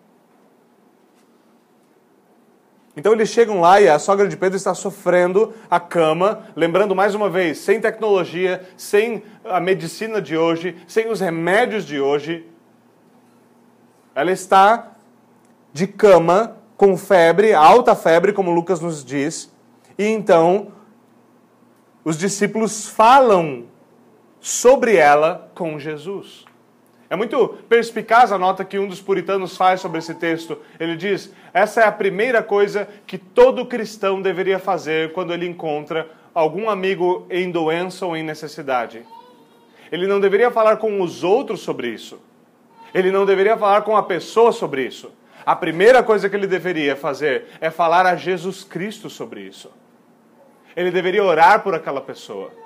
[2.95, 7.15] então eles chegam lá e a sogra de Pedro está sofrendo a cama, lembrando mais
[7.15, 12.45] uma vez, sem tecnologia, sem a medicina de hoje, sem os remédios de hoje.
[14.13, 14.91] Ela está
[15.71, 19.51] de cama, com febre, alta febre, como Lucas nos diz,
[19.97, 20.71] e então
[22.03, 23.65] os discípulos falam
[24.39, 26.45] sobre ela com Jesus.
[27.09, 30.57] É muito perspicaz a nota que um dos puritanos faz sobre esse texto.
[30.79, 36.09] Ele diz: essa é a primeira coisa que todo cristão deveria fazer quando ele encontra
[36.33, 39.05] algum amigo em doença ou em necessidade.
[39.91, 42.19] Ele não deveria falar com os outros sobre isso.
[42.93, 45.11] Ele não deveria falar com a pessoa sobre isso.
[45.45, 49.69] a primeira coisa que ele deveria fazer é falar a Jesus Cristo sobre isso.
[50.75, 52.62] Ele deveria orar por aquela pessoa.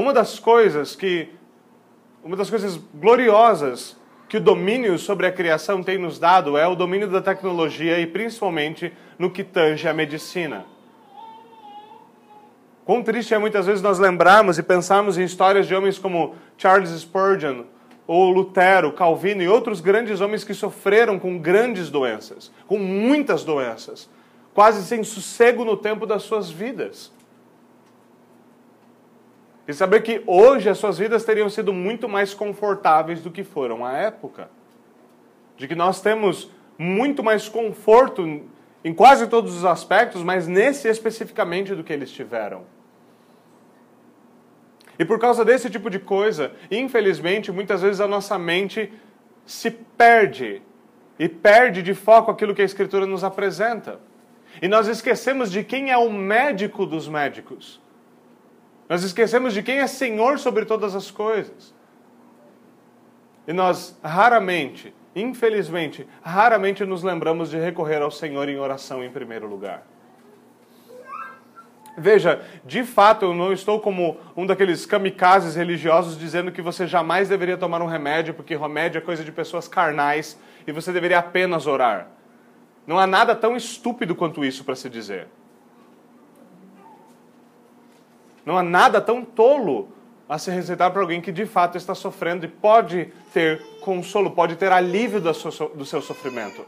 [0.00, 1.28] Uma das coisas que
[2.24, 3.98] uma das coisas gloriosas
[4.30, 8.06] que o domínio sobre a criação tem nos dado é o domínio da tecnologia e
[8.06, 10.64] principalmente no que tange a medicina.
[12.82, 16.98] Quão triste é muitas vezes nós lembrarmos e pensarmos em histórias de homens como Charles
[16.98, 17.64] Spurgeon,
[18.06, 24.08] ou Lutero, Calvino e outros grandes homens que sofreram com grandes doenças, com muitas doenças,
[24.54, 27.12] quase sem sossego no tempo das suas vidas.
[29.68, 33.84] E saber que hoje as suas vidas teriam sido muito mais confortáveis do que foram
[33.84, 34.50] à época.
[35.56, 38.42] De que nós temos muito mais conforto
[38.82, 42.64] em quase todos os aspectos, mas nesse especificamente do que eles tiveram.
[44.98, 48.92] E por causa desse tipo de coisa, infelizmente, muitas vezes a nossa mente
[49.46, 50.62] se perde
[51.18, 54.00] e perde de foco aquilo que a Escritura nos apresenta.
[54.60, 57.80] E nós esquecemos de quem é o médico dos médicos.
[58.90, 61.72] Nós esquecemos de quem é Senhor sobre todas as coisas.
[63.46, 69.46] E nós raramente, infelizmente, raramente nos lembramos de recorrer ao Senhor em oração em primeiro
[69.46, 69.86] lugar.
[71.96, 77.28] Veja, de fato, eu não estou como um daqueles kamikazes religiosos dizendo que você jamais
[77.28, 81.68] deveria tomar um remédio, porque remédio é coisa de pessoas carnais e você deveria apenas
[81.68, 82.08] orar.
[82.84, 85.28] Não há nada tão estúpido quanto isso para se dizer.
[88.44, 89.88] Não há nada tão tolo
[90.28, 94.56] a se receitar para alguém que de fato está sofrendo e pode ter consolo, pode
[94.56, 96.64] ter alívio do seu sofrimento.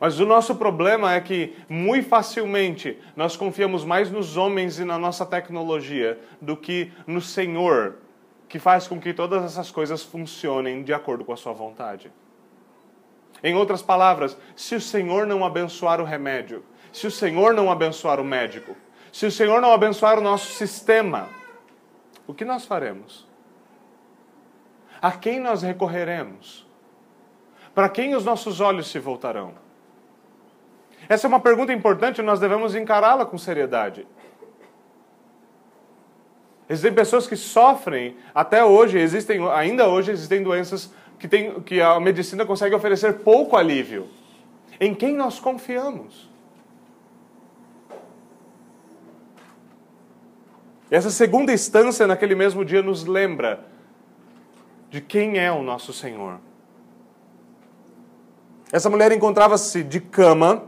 [0.00, 4.96] Mas o nosso problema é que, muito facilmente, nós confiamos mais nos homens e na
[4.96, 7.96] nossa tecnologia do que no Senhor,
[8.48, 12.12] que faz com que todas essas coisas funcionem de acordo com a sua vontade.
[13.42, 18.20] Em outras palavras, se o Senhor não abençoar o remédio, se o Senhor não abençoar
[18.20, 18.76] o médico,
[19.12, 21.28] se o Senhor não abençoar o nosso sistema,
[22.26, 23.26] o que nós faremos?
[25.00, 26.66] A quem nós recorreremos?
[27.74, 29.54] Para quem os nossos olhos se voltarão?
[31.08, 34.06] Essa é uma pergunta importante e nós devemos encará-la com seriedade.
[36.68, 41.98] Existem pessoas que sofrem até hoje, existem ainda hoje existem doenças que, tem, que a
[41.98, 44.08] medicina consegue oferecer pouco alívio.
[44.78, 46.27] Em quem nós confiamos?
[50.90, 53.60] Essa segunda instância naquele mesmo dia nos lembra
[54.90, 56.38] de quem é o nosso Senhor.
[58.72, 60.64] Essa mulher encontrava-se de cama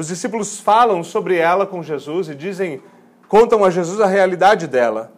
[0.00, 2.82] os discípulos falam sobre ela com Jesus e dizem,
[3.28, 5.12] contam a Jesus a realidade dela.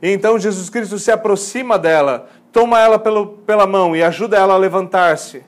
[0.00, 4.54] E então Jesus Cristo se aproxima dela, toma ela pelo, pela mão e ajuda ela
[4.54, 5.44] a levantar-se.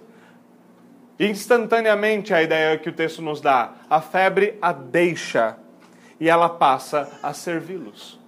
[1.18, 5.56] Instantaneamente, a ideia que o texto nos dá, a febre a deixa
[6.24, 8.18] e ela passa a servi-los.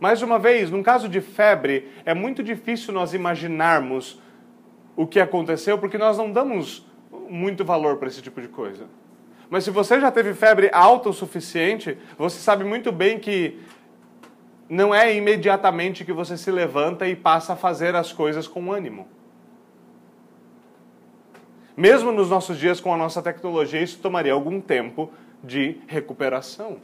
[0.00, 4.20] Mais uma vez, num caso de febre, é muito difícil nós imaginarmos
[4.96, 6.84] o que aconteceu, porque nós não damos
[7.28, 8.88] muito valor para esse tipo de coisa.
[9.48, 13.60] Mas se você já teve febre alta o suficiente, você sabe muito bem que
[14.68, 19.06] não é imediatamente que você se levanta e passa a fazer as coisas com ânimo.
[21.80, 25.10] Mesmo nos nossos dias com a nossa tecnologia, isso tomaria algum tempo
[25.42, 26.76] de recuperação.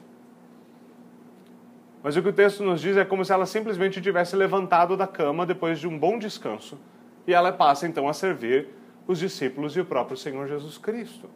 [2.03, 5.07] Mas o que o texto nos diz é como se ela simplesmente tivesse levantado da
[5.07, 6.79] cama depois de um bom descanso
[7.27, 8.71] e ela passa então a servir
[9.07, 11.29] os discípulos e o próprio Senhor Jesus Cristo.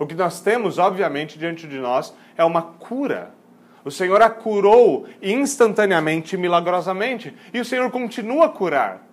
[0.00, 3.32] O que nós temos, obviamente, diante de nós é uma cura.
[3.84, 9.11] O Senhor a curou instantaneamente, milagrosamente, e o Senhor continua a curar.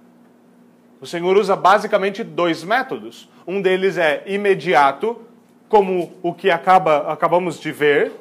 [1.01, 3.29] O Senhor usa basicamente dois métodos.
[3.47, 5.21] Um deles é imediato,
[5.67, 8.11] como o que acaba, acabamos de ver,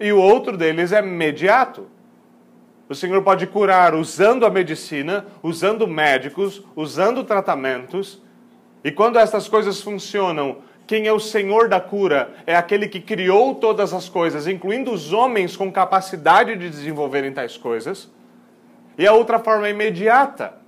[0.00, 1.86] e o outro deles é mediato,
[2.92, 8.20] o Senhor pode curar usando a medicina, usando médicos, usando tratamentos.
[8.84, 13.54] E quando essas coisas funcionam, quem é o Senhor da cura é aquele que criou
[13.54, 18.10] todas as coisas, incluindo os homens com capacidade de desenvolverem tais coisas.
[18.98, 20.61] E a outra forma é imediata.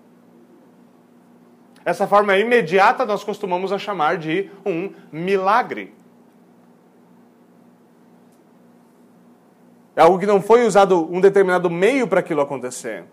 [1.85, 5.95] Essa forma imediata nós costumamos a chamar de um milagre.
[9.95, 13.05] É algo que não foi usado um determinado meio para aquilo acontecer.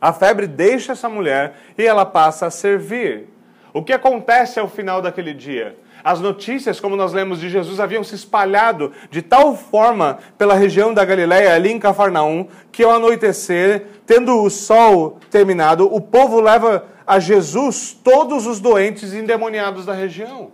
[0.00, 3.28] A febre deixa essa mulher e ela passa a servir.
[3.72, 5.76] O que acontece ao final daquele dia?
[6.02, 10.94] As notícias, como nós lemos de Jesus, haviam se espalhado de tal forma pela região
[10.94, 16.84] da Galiléia, ali em Cafarnaum, que ao anoitecer, tendo o sol terminado, o povo leva
[17.08, 20.52] a Jesus todos os doentes endemoniados da região.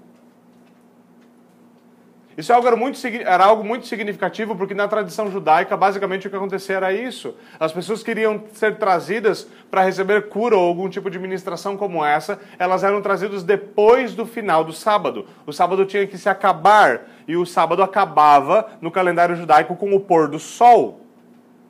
[2.37, 6.37] Isso é algo muito, era algo muito significativo, porque na tradição judaica, basicamente o que
[6.37, 7.35] acontecia era isso.
[7.59, 12.39] As pessoas queriam ser trazidas para receber cura ou algum tipo de ministração como essa,
[12.57, 15.27] elas eram trazidas depois do final do sábado.
[15.45, 20.01] O sábado tinha que se acabar, e o sábado acabava no calendário judaico com o
[20.01, 21.01] pôr do sol.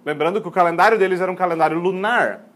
[0.04, 2.53] Lembrando que o calendário deles era um calendário lunar.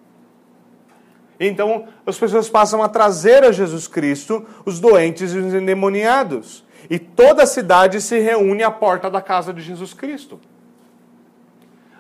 [1.41, 6.99] Então, as pessoas passam a trazer a Jesus Cristo os doentes e os endemoniados e
[6.99, 10.41] toda a cidade se reúne à porta da casa de Jesus Cristo.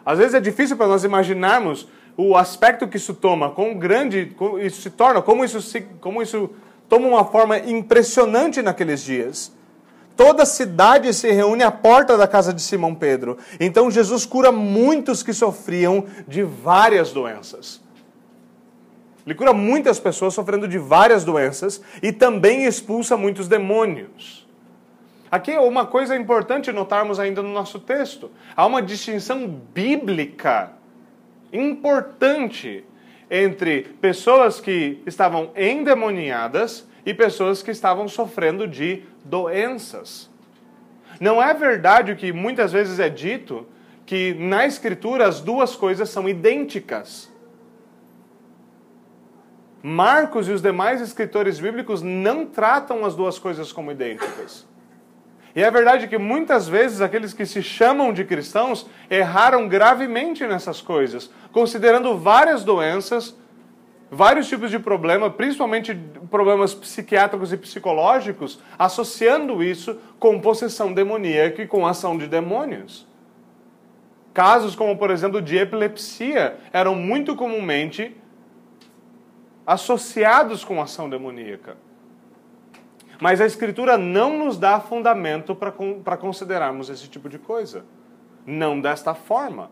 [0.05, 4.81] Às vezes é difícil para nós imaginarmos o aspecto que isso toma, quão grande isso
[4.81, 6.51] se torna, como isso, se, como isso
[6.89, 9.53] toma uma forma impressionante naqueles dias.
[10.17, 13.39] Toda a cidade se reúne à porta da casa de Simão Pedro.
[13.61, 17.81] Então Jesus cura muitos que sofriam de várias doenças.
[19.29, 24.49] Ele cura muitas pessoas sofrendo de várias doenças e também expulsa muitos demônios.
[25.31, 28.31] Aqui é uma coisa importante notarmos ainda no nosso texto.
[28.57, 30.71] Há uma distinção bíblica
[31.53, 32.83] importante
[33.31, 40.31] entre pessoas que estavam endemoniadas e pessoas que estavam sofrendo de doenças.
[41.21, 43.67] Não é verdade o que muitas vezes é dito
[44.07, 47.28] que na Escritura as duas coisas são idênticas.
[49.83, 54.67] Marcos e os demais escritores bíblicos não tratam as duas coisas como idênticas.
[55.55, 60.81] E é verdade que muitas vezes aqueles que se chamam de cristãos erraram gravemente nessas
[60.81, 63.37] coisas, considerando várias doenças,
[64.11, 65.95] vários tipos de problemas, principalmente
[66.31, 73.07] problemas psiquiátricos e psicológicos, associando isso com possessão demoníaca e com ação de demônios.
[74.35, 78.17] Casos como, por exemplo, de epilepsia eram muito comumente
[79.69, 81.77] associados com ação demoníaca.
[83.21, 87.85] Mas a Escritura não nos dá fundamento para considerarmos esse tipo de coisa.
[88.47, 89.71] Não desta forma.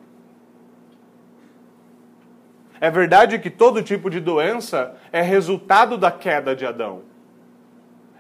[2.79, 7.01] É verdade que todo tipo de doença é resultado da queda de Adão.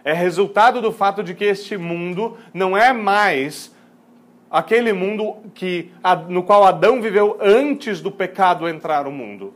[0.03, 3.77] É resultado do fato de que este mundo não é mais
[4.51, 5.93] aquele mundo que,
[6.31, 9.53] no qual Adão viveu antes do pecado entrar no mundo.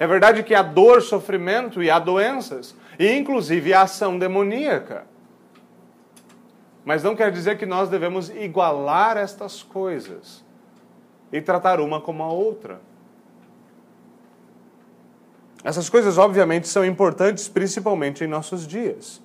[0.00, 5.04] É verdade que há dor, sofrimento e há doenças, e inclusive a ação demoníaca.
[6.82, 10.42] Mas não quer dizer que nós devemos igualar estas coisas
[11.30, 12.80] e tratar uma como a outra.
[15.62, 19.20] Essas coisas, obviamente, são importantes, principalmente em nossos dias.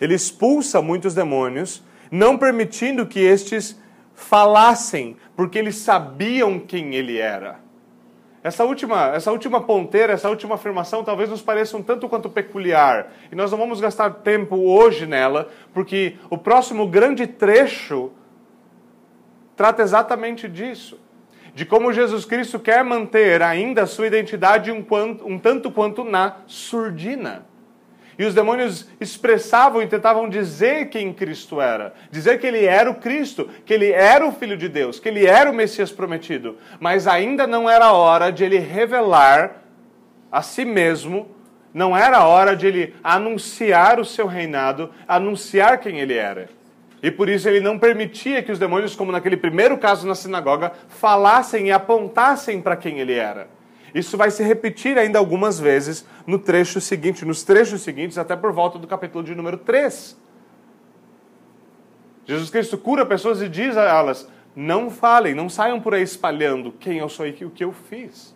[0.00, 3.80] Ele expulsa muitos demônios, não permitindo que estes
[4.16, 7.59] falassem, porque eles sabiam quem ele era.
[8.42, 13.12] Essa última, essa última ponteira, essa última afirmação talvez nos pareça um tanto quanto peculiar.
[13.30, 18.10] E nós não vamos gastar tempo hoje nela, porque o próximo grande trecho
[19.54, 20.98] trata exatamente disso.
[21.54, 26.02] De como Jesus Cristo quer manter ainda a sua identidade um, quanto, um tanto quanto
[26.02, 27.44] na surdina.
[28.20, 32.96] E os demônios expressavam e tentavam dizer quem Cristo era, dizer que ele era o
[32.96, 36.58] Cristo, que ele era o Filho de Deus, que ele era o Messias prometido.
[36.78, 39.62] Mas ainda não era hora de ele revelar
[40.30, 41.34] a si mesmo,
[41.72, 46.50] não era hora de ele anunciar o seu reinado, anunciar quem ele era.
[47.02, 50.72] E por isso ele não permitia que os demônios, como naquele primeiro caso na sinagoga,
[50.90, 53.48] falassem e apontassem para quem ele era.
[53.94, 58.52] Isso vai se repetir ainda algumas vezes no trecho seguinte, nos trechos seguintes, até por
[58.52, 60.16] volta do capítulo de número 3.
[62.26, 66.72] Jesus Cristo cura pessoas e diz a elas: não falem, não saiam por aí espalhando
[66.72, 68.34] quem eu sou e o que eu fiz.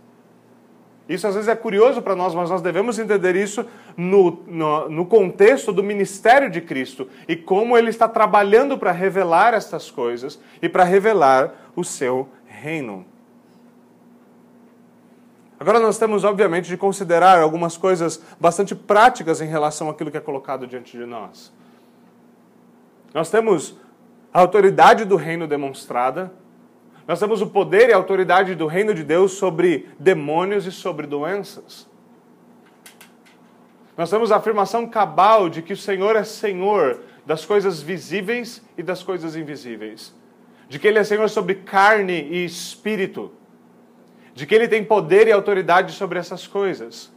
[1.08, 5.06] Isso às vezes é curioso para nós, mas nós devemos entender isso no, no, no,
[5.06, 10.68] contexto do ministério de Cristo e como ele está trabalhando para revelar estas coisas e
[10.68, 13.04] para revelar o seu reino.
[15.58, 20.20] Agora nós temos, obviamente, de considerar algumas coisas bastante práticas em relação àquilo que é
[20.20, 21.52] colocado diante de nós.
[23.12, 23.76] Nós temos
[24.32, 26.32] a autoridade do reino demonstrada,
[27.06, 31.06] nós temos o poder e a autoridade do reino de Deus sobre demônios e sobre
[31.06, 31.86] doenças.
[33.96, 38.82] Nós temos a afirmação cabal de que o Senhor é Senhor das coisas visíveis e
[38.82, 40.12] das coisas invisíveis.
[40.68, 43.30] De que Ele é Senhor sobre carne e espírito
[44.34, 47.12] de que ele tem poder e autoridade sobre essas coisas.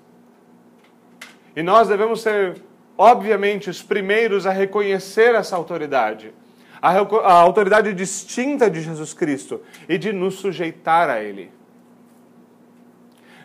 [1.56, 2.62] E nós devemos ser
[2.98, 6.34] obviamente, os primeiros a reconhecer essa autoridade,
[6.82, 11.52] a, a autoridade distinta de Jesus Cristo e de nos sujeitar a Ele.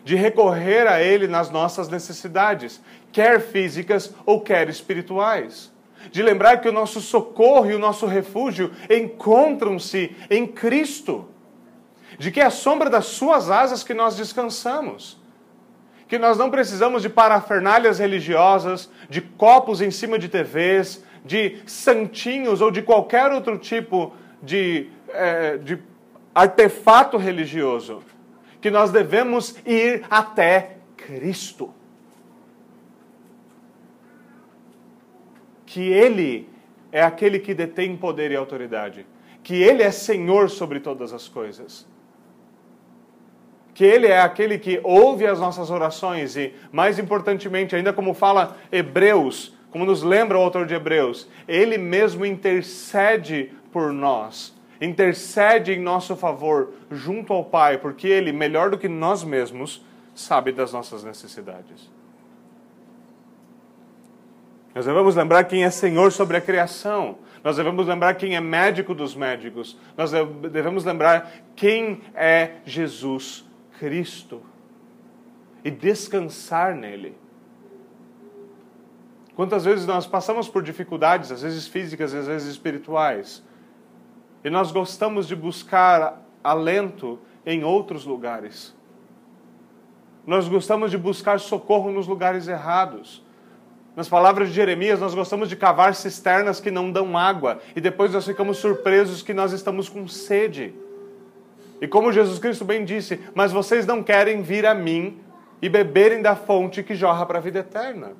[0.03, 5.71] De recorrer a Ele nas nossas necessidades, quer físicas ou quer espirituais.
[6.11, 11.29] De lembrar que o nosso socorro e o nosso refúgio encontram-se em Cristo.
[12.17, 15.21] De que é a sombra das Suas asas que nós descansamos
[16.13, 22.61] que nós não precisamos de parafernálias religiosas, de copos em cima de TVs, de santinhos
[22.61, 25.79] ou de qualquer outro tipo de, é, de
[26.35, 28.03] artefato religioso.
[28.61, 31.73] Que nós devemos ir até Cristo.
[35.65, 36.47] Que Ele
[36.91, 39.03] é aquele que detém poder e autoridade.
[39.41, 41.91] Que Ele é Senhor sobre todas as coisas
[43.73, 48.55] que Ele é aquele que ouve as nossas orações e, mais importantemente, ainda como fala
[48.71, 55.79] Hebreus, como nos lembra o autor de Hebreus, Ele mesmo intercede por nós, intercede em
[55.79, 61.03] nosso favor junto ao Pai, porque Ele, melhor do que nós mesmos, sabe das nossas
[61.03, 61.91] necessidades.
[64.75, 67.17] Nós devemos lembrar quem é Senhor sobre a criação.
[67.43, 69.77] Nós devemos lembrar quem é médico dos médicos.
[69.95, 73.45] Nós devemos lembrar quem é Jesus
[73.83, 74.41] Cristo
[75.61, 77.17] e descansar nele.
[79.35, 83.43] Quantas vezes nós passamos por dificuldades, às vezes físicas, às vezes espirituais,
[84.41, 88.73] e nós gostamos de buscar alento em outros lugares.
[90.25, 93.21] Nós gostamos de buscar socorro nos lugares errados.
[93.97, 98.13] Nas palavras de Jeremias, nós gostamos de cavar cisternas que não dão água e depois
[98.13, 100.73] nós ficamos surpresos que nós estamos com sede.
[101.83, 105.19] E como Jesus Cristo bem disse, mas vocês não querem vir a mim
[105.61, 108.13] e beberem da fonte que jorra para a vida eterna.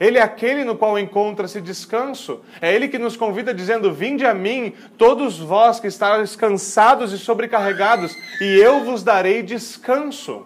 [0.00, 2.40] Ele é aquele no qual encontra-se descanso.
[2.60, 7.18] É Ele que nos convida dizendo: Vinde a mim, todos vós que estáis cansados e
[7.18, 10.44] sobrecarregados, e eu vos darei descanso.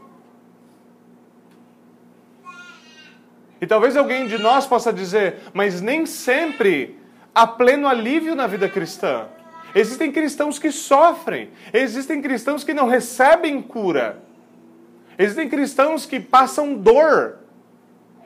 [3.58, 7.00] E talvez alguém de nós possa dizer, mas nem sempre
[7.34, 9.28] há pleno alívio na vida cristã.
[9.74, 14.22] Existem cristãos que sofrem, existem cristãos que não recebem cura,
[15.18, 17.38] existem cristãos que passam dor,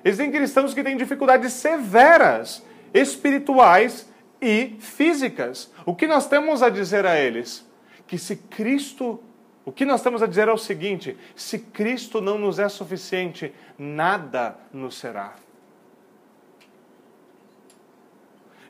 [0.04, 2.64] existem cristãos que têm dificuldades severas,
[2.94, 4.08] espirituais
[4.40, 5.70] e físicas.
[5.84, 7.66] O que nós temos a dizer a eles?
[8.06, 9.22] Que se Cristo,
[9.64, 13.52] o que nós temos a dizer é o seguinte: se Cristo não nos é suficiente,
[13.78, 15.34] nada nos será.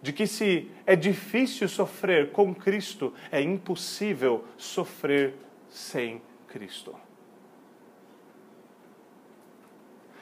[0.02, 5.34] De que se é difícil sofrer com Cristo, é impossível sofrer
[5.68, 6.92] sem Cristo.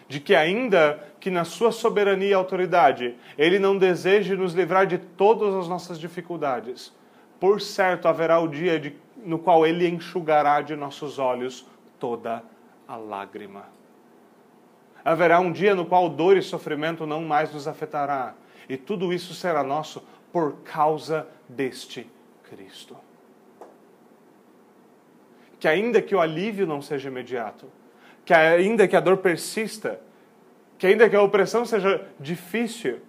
[0.07, 4.99] De que, ainda que na sua soberania e autoridade, Ele não deseje nos livrar de
[4.99, 6.93] todas as nossas dificuldades,
[7.39, 11.67] por certo haverá o dia de, no qual Ele enxugará de nossos olhos
[11.99, 12.43] toda
[12.87, 13.65] a lágrima.
[15.03, 18.35] Haverá um dia no qual dor e sofrimento não mais nos afetará,
[18.71, 20.01] e tudo isso será nosso
[20.33, 22.09] por causa deste
[22.49, 22.97] Cristo.
[25.59, 27.67] Que ainda que o alívio não seja imediato,
[28.25, 30.01] que ainda que a dor persista,
[30.79, 33.01] que ainda que a opressão seja difícil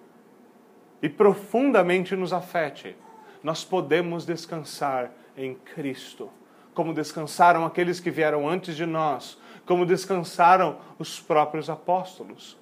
[1.00, 2.96] e profundamente nos afete,
[3.44, 6.32] nós podemos descansar em Cristo,
[6.74, 12.60] como descansaram aqueles que vieram antes de nós, como descansaram os próprios apóstolos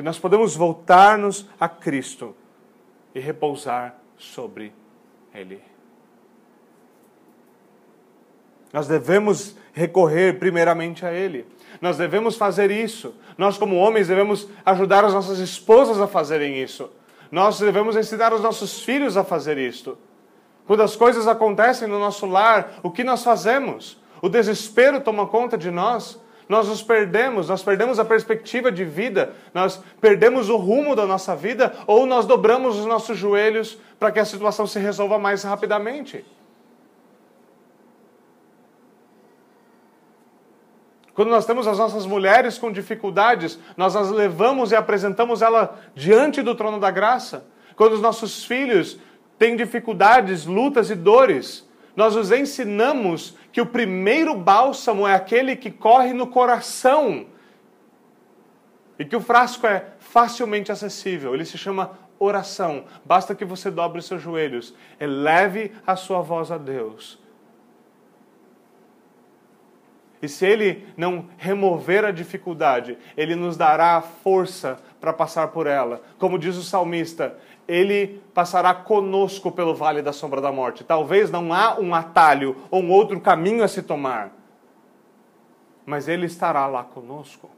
[0.00, 2.34] que nós podemos voltar-nos a Cristo
[3.14, 4.72] e repousar sobre
[5.34, 5.60] Ele.
[8.72, 11.46] Nós devemos recorrer primeiramente a Ele.
[11.82, 13.14] Nós devemos fazer isso.
[13.36, 16.90] Nós, como homens, devemos ajudar as nossas esposas a fazerem isso.
[17.30, 19.98] Nós devemos ensinar os nossos filhos a fazer isto.
[20.66, 24.00] Quando as coisas acontecem no nosso lar, o que nós fazemos?
[24.22, 26.18] O desespero toma conta de nós
[26.50, 31.36] nós nos perdemos, nós perdemos a perspectiva de vida, nós perdemos o rumo da nossa
[31.36, 36.24] vida ou nós dobramos os nossos joelhos para que a situação se resolva mais rapidamente.
[41.14, 46.42] Quando nós temos as nossas mulheres com dificuldades, nós as levamos e apresentamos ela diante
[46.42, 47.44] do trono da graça.
[47.76, 48.98] Quando os nossos filhos
[49.38, 51.69] têm dificuldades, lutas e dores,
[52.00, 57.26] nós os ensinamos que o primeiro bálsamo é aquele que corre no coração
[58.98, 61.34] e que o frasco é facilmente acessível.
[61.34, 62.86] Ele se chama oração.
[63.04, 67.18] Basta que você dobre seus joelhos, eleve a sua voz a Deus.
[70.22, 75.66] E se Ele não remover a dificuldade, Ele nos dará a força para passar por
[75.66, 76.02] ela.
[76.18, 77.36] Como diz o salmista,
[77.70, 80.82] Ele passará conosco pelo vale da sombra da morte.
[80.82, 84.32] Talvez não há um atalho ou um outro caminho a se tomar,
[85.86, 87.48] mas Ele estará lá conosco.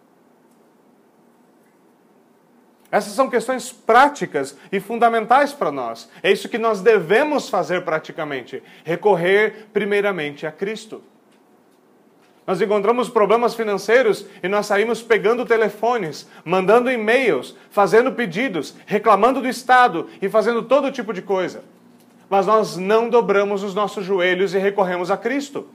[2.91, 6.11] Essas são questões práticas e fundamentais para nós.
[6.23, 11.03] É isso que nós devemos fazer praticamente: recorrer primeiramente a Cristo.
[12.47, 19.49] Nós encontramos problemas financeiros e nós saímos pegando telefones, mandando e-mails, fazendo pedidos, reclamando do
[19.49, 21.63] Estado e fazendo todo tipo de coisa.
[22.29, 25.69] Mas nós não dobramos os nossos joelhos e recorremos a Cristo.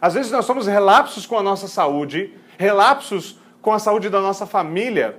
[0.00, 4.46] Às vezes nós somos relapsos com a nossa saúde, relapsos com a saúde da nossa
[4.46, 5.18] família,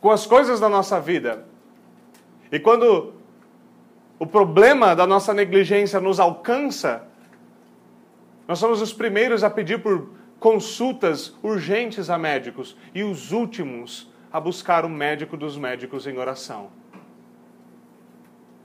[0.00, 1.46] com as coisas da nossa vida.
[2.52, 3.14] E quando
[4.24, 7.06] o problema da nossa negligência nos alcança,
[8.48, 10.08] nós somos os primeiros a pedir por
[10.40, 16.70] consultas urgentes a médicos e os últimos a buscar o médico dos médicos em oração.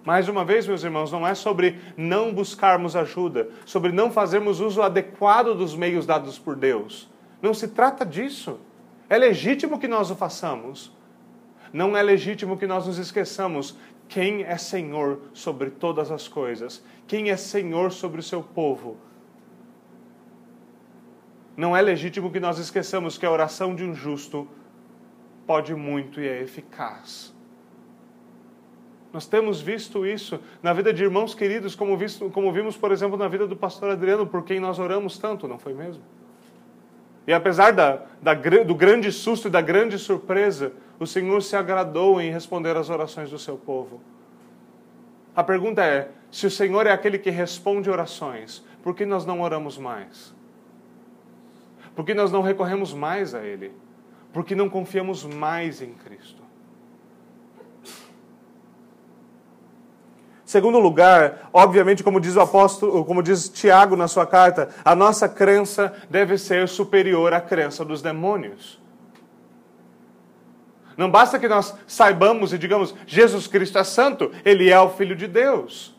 [0.05, 4.81] Mais uma vez, meus irmãos, não é sobre não buscarmos ajuda, sobre não fazermos uso
[4.81, 7.09] adequado dos meios dados por Deus.
[7.41, 8.61] Não se trata disso.
[9.09, 10.97] É legítimo que nós o façamos.
[11.71, 13.75] Não é legítimo que nós nos esqueçamos
[14.09, 18.97] quem é Senhor sobre todas as coisas, quem é Senhor sobre o seu povo.
[21.55, 24.47] Não é legítimo que nós esqueçamos que a oração de um justo
[25.45, 27.33] pode muito e é eficaz.
[29.13, 33.17] Nós temos visto isso na vida de irmãos queridos, como, visto, como vimos, por exemplo,
[33.17, 36.03] na vida do pastor Adriano, por quem nós oramos tanto, não foi mesmo?
[37.29, 42.19] E apesar da, da, do grande susto e da grande surpresa, o Senhor se agradou
[42.19, 44.01] em responder às orações do seu povo.
[45.35, 49.41] A pergunta é: se o Senhor é aquele que responde orações, por que nós não
[49.41, 50.33] oramos mais?
[51.95, 53.73] Por que nós não recorremos mais a Ele?
[54.33, 56.08] Por que não confiamos mais em Cristo?
[60.49, 65.29] Segundo lugar, obviamente, como diz o apóstolo, como diz Tiago na sua carta, a nossa
[65.29, 68.81] crença deve ser superior à crença dos demônios.
[70.97, 75.15] Não basta que nós saibamos e digamos, Jesus Cristo é santo, ele é o Filho
[75.15, 75.95] de Deus.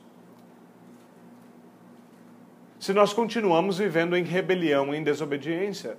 [2.80, 5.96] Se nós continuamos vivendo em rebelião, em desobediência,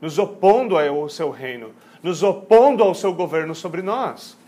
[0.00, 4.38] nos opondo ao seu reino, nos opondo ao seu governo sobre nós.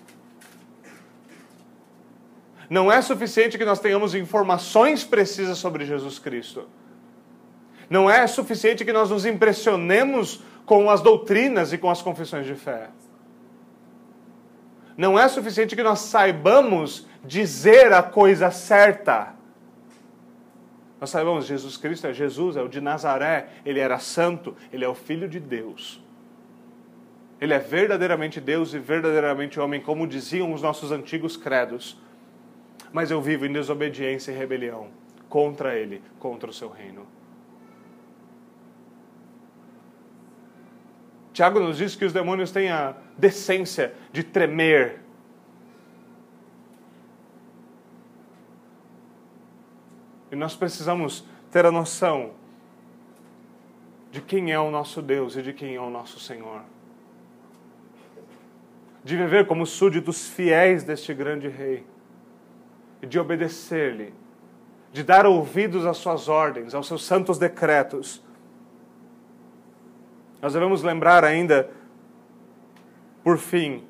[2.70, 6.68] Não é suficiente que nós tenhamos informações precisas sobre Jesus Cristo.
[7.90, 12.54] Não é suficiente que nós nos impressionemos com as doutrinas e com as confissões de
[12.54, 12.90] fé.
[14.96, 19.34] Não é suficiente que nós saibamos dizer a coisa certa.
[21.00, 24.88] Nós sabemos Jesus Cristo é Jesus, é o de Nazaré, ele era santo, ele é
[24.88, 26.00] o filho de Deus.
[27.40, 31.98] Ele é verdadeiramente Deus e verdadeiramente homem, como diziam os nossos antigos credos.
[32.92, 34.88] Mas eu vivo em desobediência e rebelião
[35.28, 37.06] contra ele, contra o seu reino.
[41.32, 45.00] Tiago nos diz que os demônios têm a decência de tremer.
[50.30, 52.32] E nós precisamos ter a noção
[54.10, 56.62] de quem é o nosso Deus e de quem é o nosso Senhor.
[59.04, 61.86] De viver como súditos fiéis deste grande Rei.
[63.00, 64.12] De obedecer-lhe.
[64.92, 68.22] De dar ouvidos às suas ordens, aos seus santos decretos
[70.40, 71.70] nós devemos lembrar ainda,
[73.22, 73.84] por fim,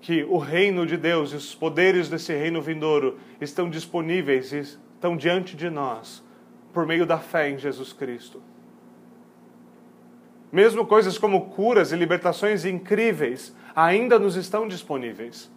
[0.00, 5.16] que o reino de Deus e os poderes desse reino vindouro estão disponíveis e estão
[5.16, 6.24] diante de nós
[6.72, 8.42] por meio da fé em Jesus Cristo.
[10.50, 15.50] Mesmo coisas como curas e libertações incríveis ainda nos estão disponíveis.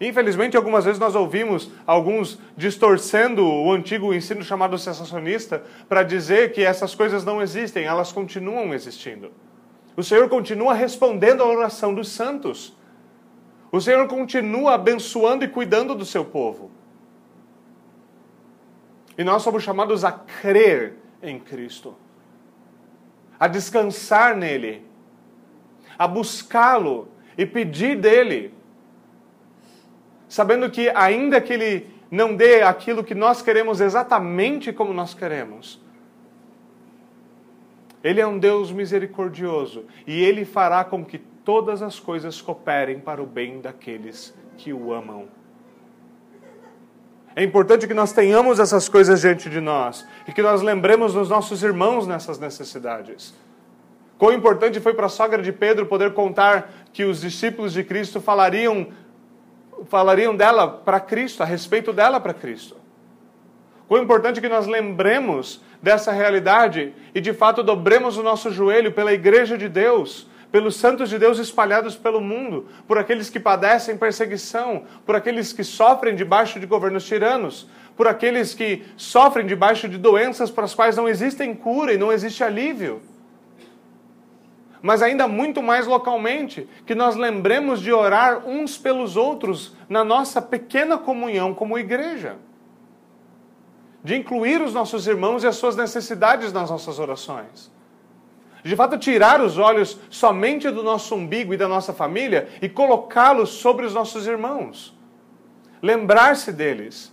[0.00, 6.62] Infelizmente, algumas vezes nós ouvimos alguns distorcendo o antigo ensino chamado sensacionista para dizer que
[6.62, 9.32] essas coisas não existem, elas continuam existindo.
[9.96, 12.76] O Senhor continua respondendo à oração dos santos.
[13.72, 16.70] O Senhor continua abençoando e cuidando do seu povo.
[19.16, 21.96] E nós somos chamados a crer em Cristo,
[23.40, 24.86] a descansar nele,
[25.98, 28.54] a buscá-lo e pedir dele
[30.28, 35.80] sabendo que, ainda que Ele não dê aquilo que nós queremos exatamente como nós queremos,
[38.02, 43.22] Ele é um Deus misericordioso e Ele fará com que todas as coisas cooperem para
[43.22, 45.28] o bem daqueles que o amam.
[47.34, 51.28] É importante que nós tenhamos essas coisas diante de nós e que nós lembremos dos
[51.28, 53.32] nossos irmãos nessas necessidades.
[54.18, 58.20] Quão importante foi para a sogra de Pedro poder contar que os discípulos de Cristo
[58.20, 58.88] falariam,
[59.86, 62.76] falariam dela para Cristo, a respeito dela para Cristo.
[63.86, 69.12] Quão importante que nós lembremos dessa realidade e de fato dobremos o nosso joelho pela
[69.12, 74.84] igreja de Deus, pelos santos de Deus espalhados pelo mundo, por aqueles que padecem perseguição,
[75.06, 80.50] por aqueles que sofrem debaixo de governos tiranos, por aqueles que sofrem debaixo de doenças
[80.50, 83.00] para as quais não existem cura e não existe alívio
[84.82, 90.40] mas ainda muito mais localmente, que nós lembremos de orar uns pelos outros na nossa
[90.40, 92.36] pequena comunhão como igreja.
[94.02, 97.70] De incluir os nossos irmãos e as suas necessidades nas nossas orações.
[98.62, 103.50] De fato, tirar os olhos somente do nosso umbigo e da nossa família e colocá-los
[103.50, 104.96] sobre os nossos irmãos.
[105.82, 107.12] Lembrar-se deles.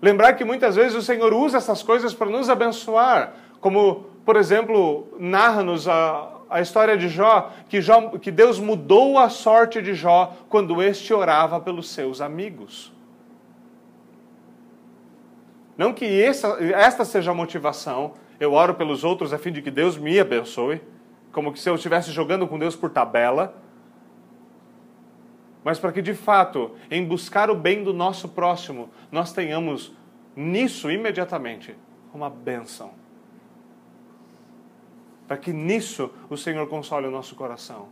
[0.00, 5.08] Lembrar que muitas vezes o Senhor usa essas coisas para nos abençoar, como, por exemplo,
[5.18, 10.32] narra-nos a, a história de Jó que, Jó, que Deus mudou a sorte de Jó
[10.48, 12.92] quando este orava pelos seus amigos.
[15.76, 19.70] Não que essa, esta seja a motivação, eu oro pelos outros a fim de que
[19.70, 20.80] Deus me abençoe,
[21.32, 23.60] como que se eu estivesse jogando com Deus por tabela,
[25.64, 29.92] mas para que de fato, em buscar o bem do nosso próximo, nós tenhamos
[30.36, 31.74] nisso imediatamente
[32.12, 33.03] uma bênção
[35.34, 37.88] para que nisso o Senhor console o nosso coração.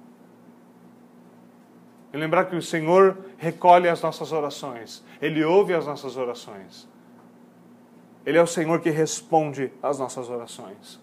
[2.13, 6.89] E lembrar que o Senhor recolhe as nossas orações, Ele ouve as nossas orações.
[8.25, 11.01] Ele é o Senhor que responde às nossas orações.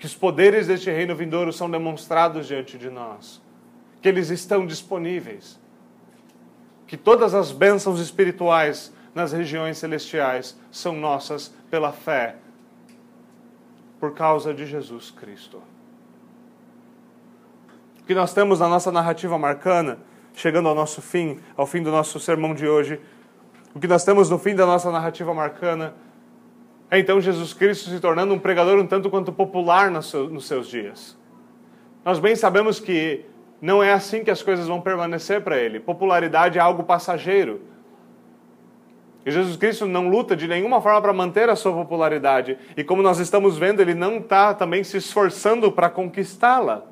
[0.00, 3.40] Que os poderes deste reino vindouro são demonstrados diante de nós,
[4.00, 5.60] que eles estão disponíveis,
[6.88, 12.41] que todas as bênçãos espirituais nas regiões celestiais são nossas pela fé
[14.02, 15.62] por causa de Jesus Cristo.
[18.00, 20.00] O que nós temos na nossa narrativa marcana,
[20.34, 23.00] chegando ao nosso fim, ao fim do nosso sermão de hoje,
[23.72, 25.94] o que nós temos no fim da nossa narrativa marcana
[26.90, 31.16] é então Jesus Cristo se tornando um pregador um tanto quanto popular nos seus dias.
[32.04, 33.24] Nós bem sabemos que
[33.60, 35.78] não é assim que as coisas vão permanecer para ele.
[35.78, 37.60] Popularidade é algo passageiro.
[39.24, 42.58] E Jesus Cristo não luta de nenhuma forma para manter a sua popularidade.
[42.76, 46.84] E como nós estamos vendo, ele não está também se esforçando para conquistá-la.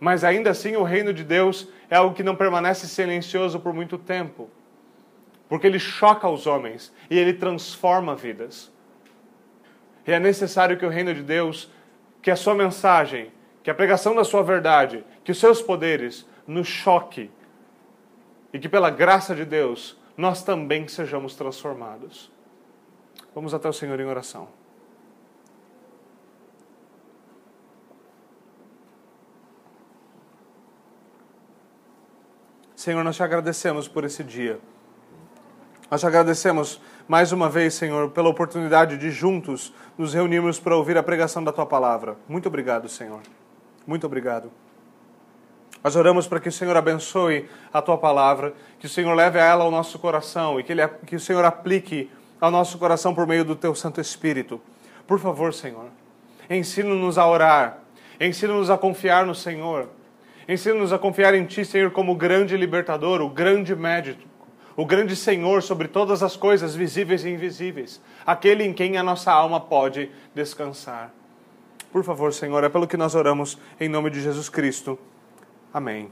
[0.00, 3.98] Mas ainda assim, o reino de Deus é algo que não permanece silencioso por muito
[3.98, 4.48] tempo.
[5.48, 8.72] Porque ele choca os homens e ele transforma vidas.
[10.06, 11.70] E é necessário que o reino de Deus,
[12.22, 13.30] que a sua mensagem,
[13.62, 17.30] que a pregação da sua verdade, que os seus poderes nos choque.
[18.52, 22.30] E que pela graça de Deus nós também sejamos transformados.
[23.34, 24.48] Vamos até o Senhor em oração.
[32.74, 34.60] Senhor, nós te agradecemos por esse dia.
[35.90, 40.96] Nós te agradecemos mais uma vez, Senhor, pela oportunidade de juntos nos reunirmos para ouvir
[40.96, 42.16] a pregação da tua palavra.
[42.28, 43.20] Muito obrigado, Senhor.
[43.86, 44.50] Muito obrigado.
[45.86, 49.44] Nós oramos para que o Senhor abençoe a tua palavra, que o Senhor leve a
[49.44, 52.10] ela ao nosso coração e que, ele, que o Senhor aplique
[52.40, 54.60] ao nosso coração por meio do teu Santo Espírito.
[55.06, 55.86] Por favor, Senhor,
[56.50, 57.78] ensina-nos a orar,
[58.20, 59.88] ensina-nos a confiar no Senhor,
[60.48, 64.22] ensina-nos a confiar em Ti, Senhor, como o grande libertador, o grande médico,
[64.76, 69.30] o grande Senhor sobre todas as coisas visíveis e invisíveis, aquele em quem a nossa
[69.30, 71.12] alma pode descansar.
[71.92, 74.98] Por favor, Senhor, é pelo que nós oramos em nome de Jesus Cristo.
[75.76, 76.10] Amém.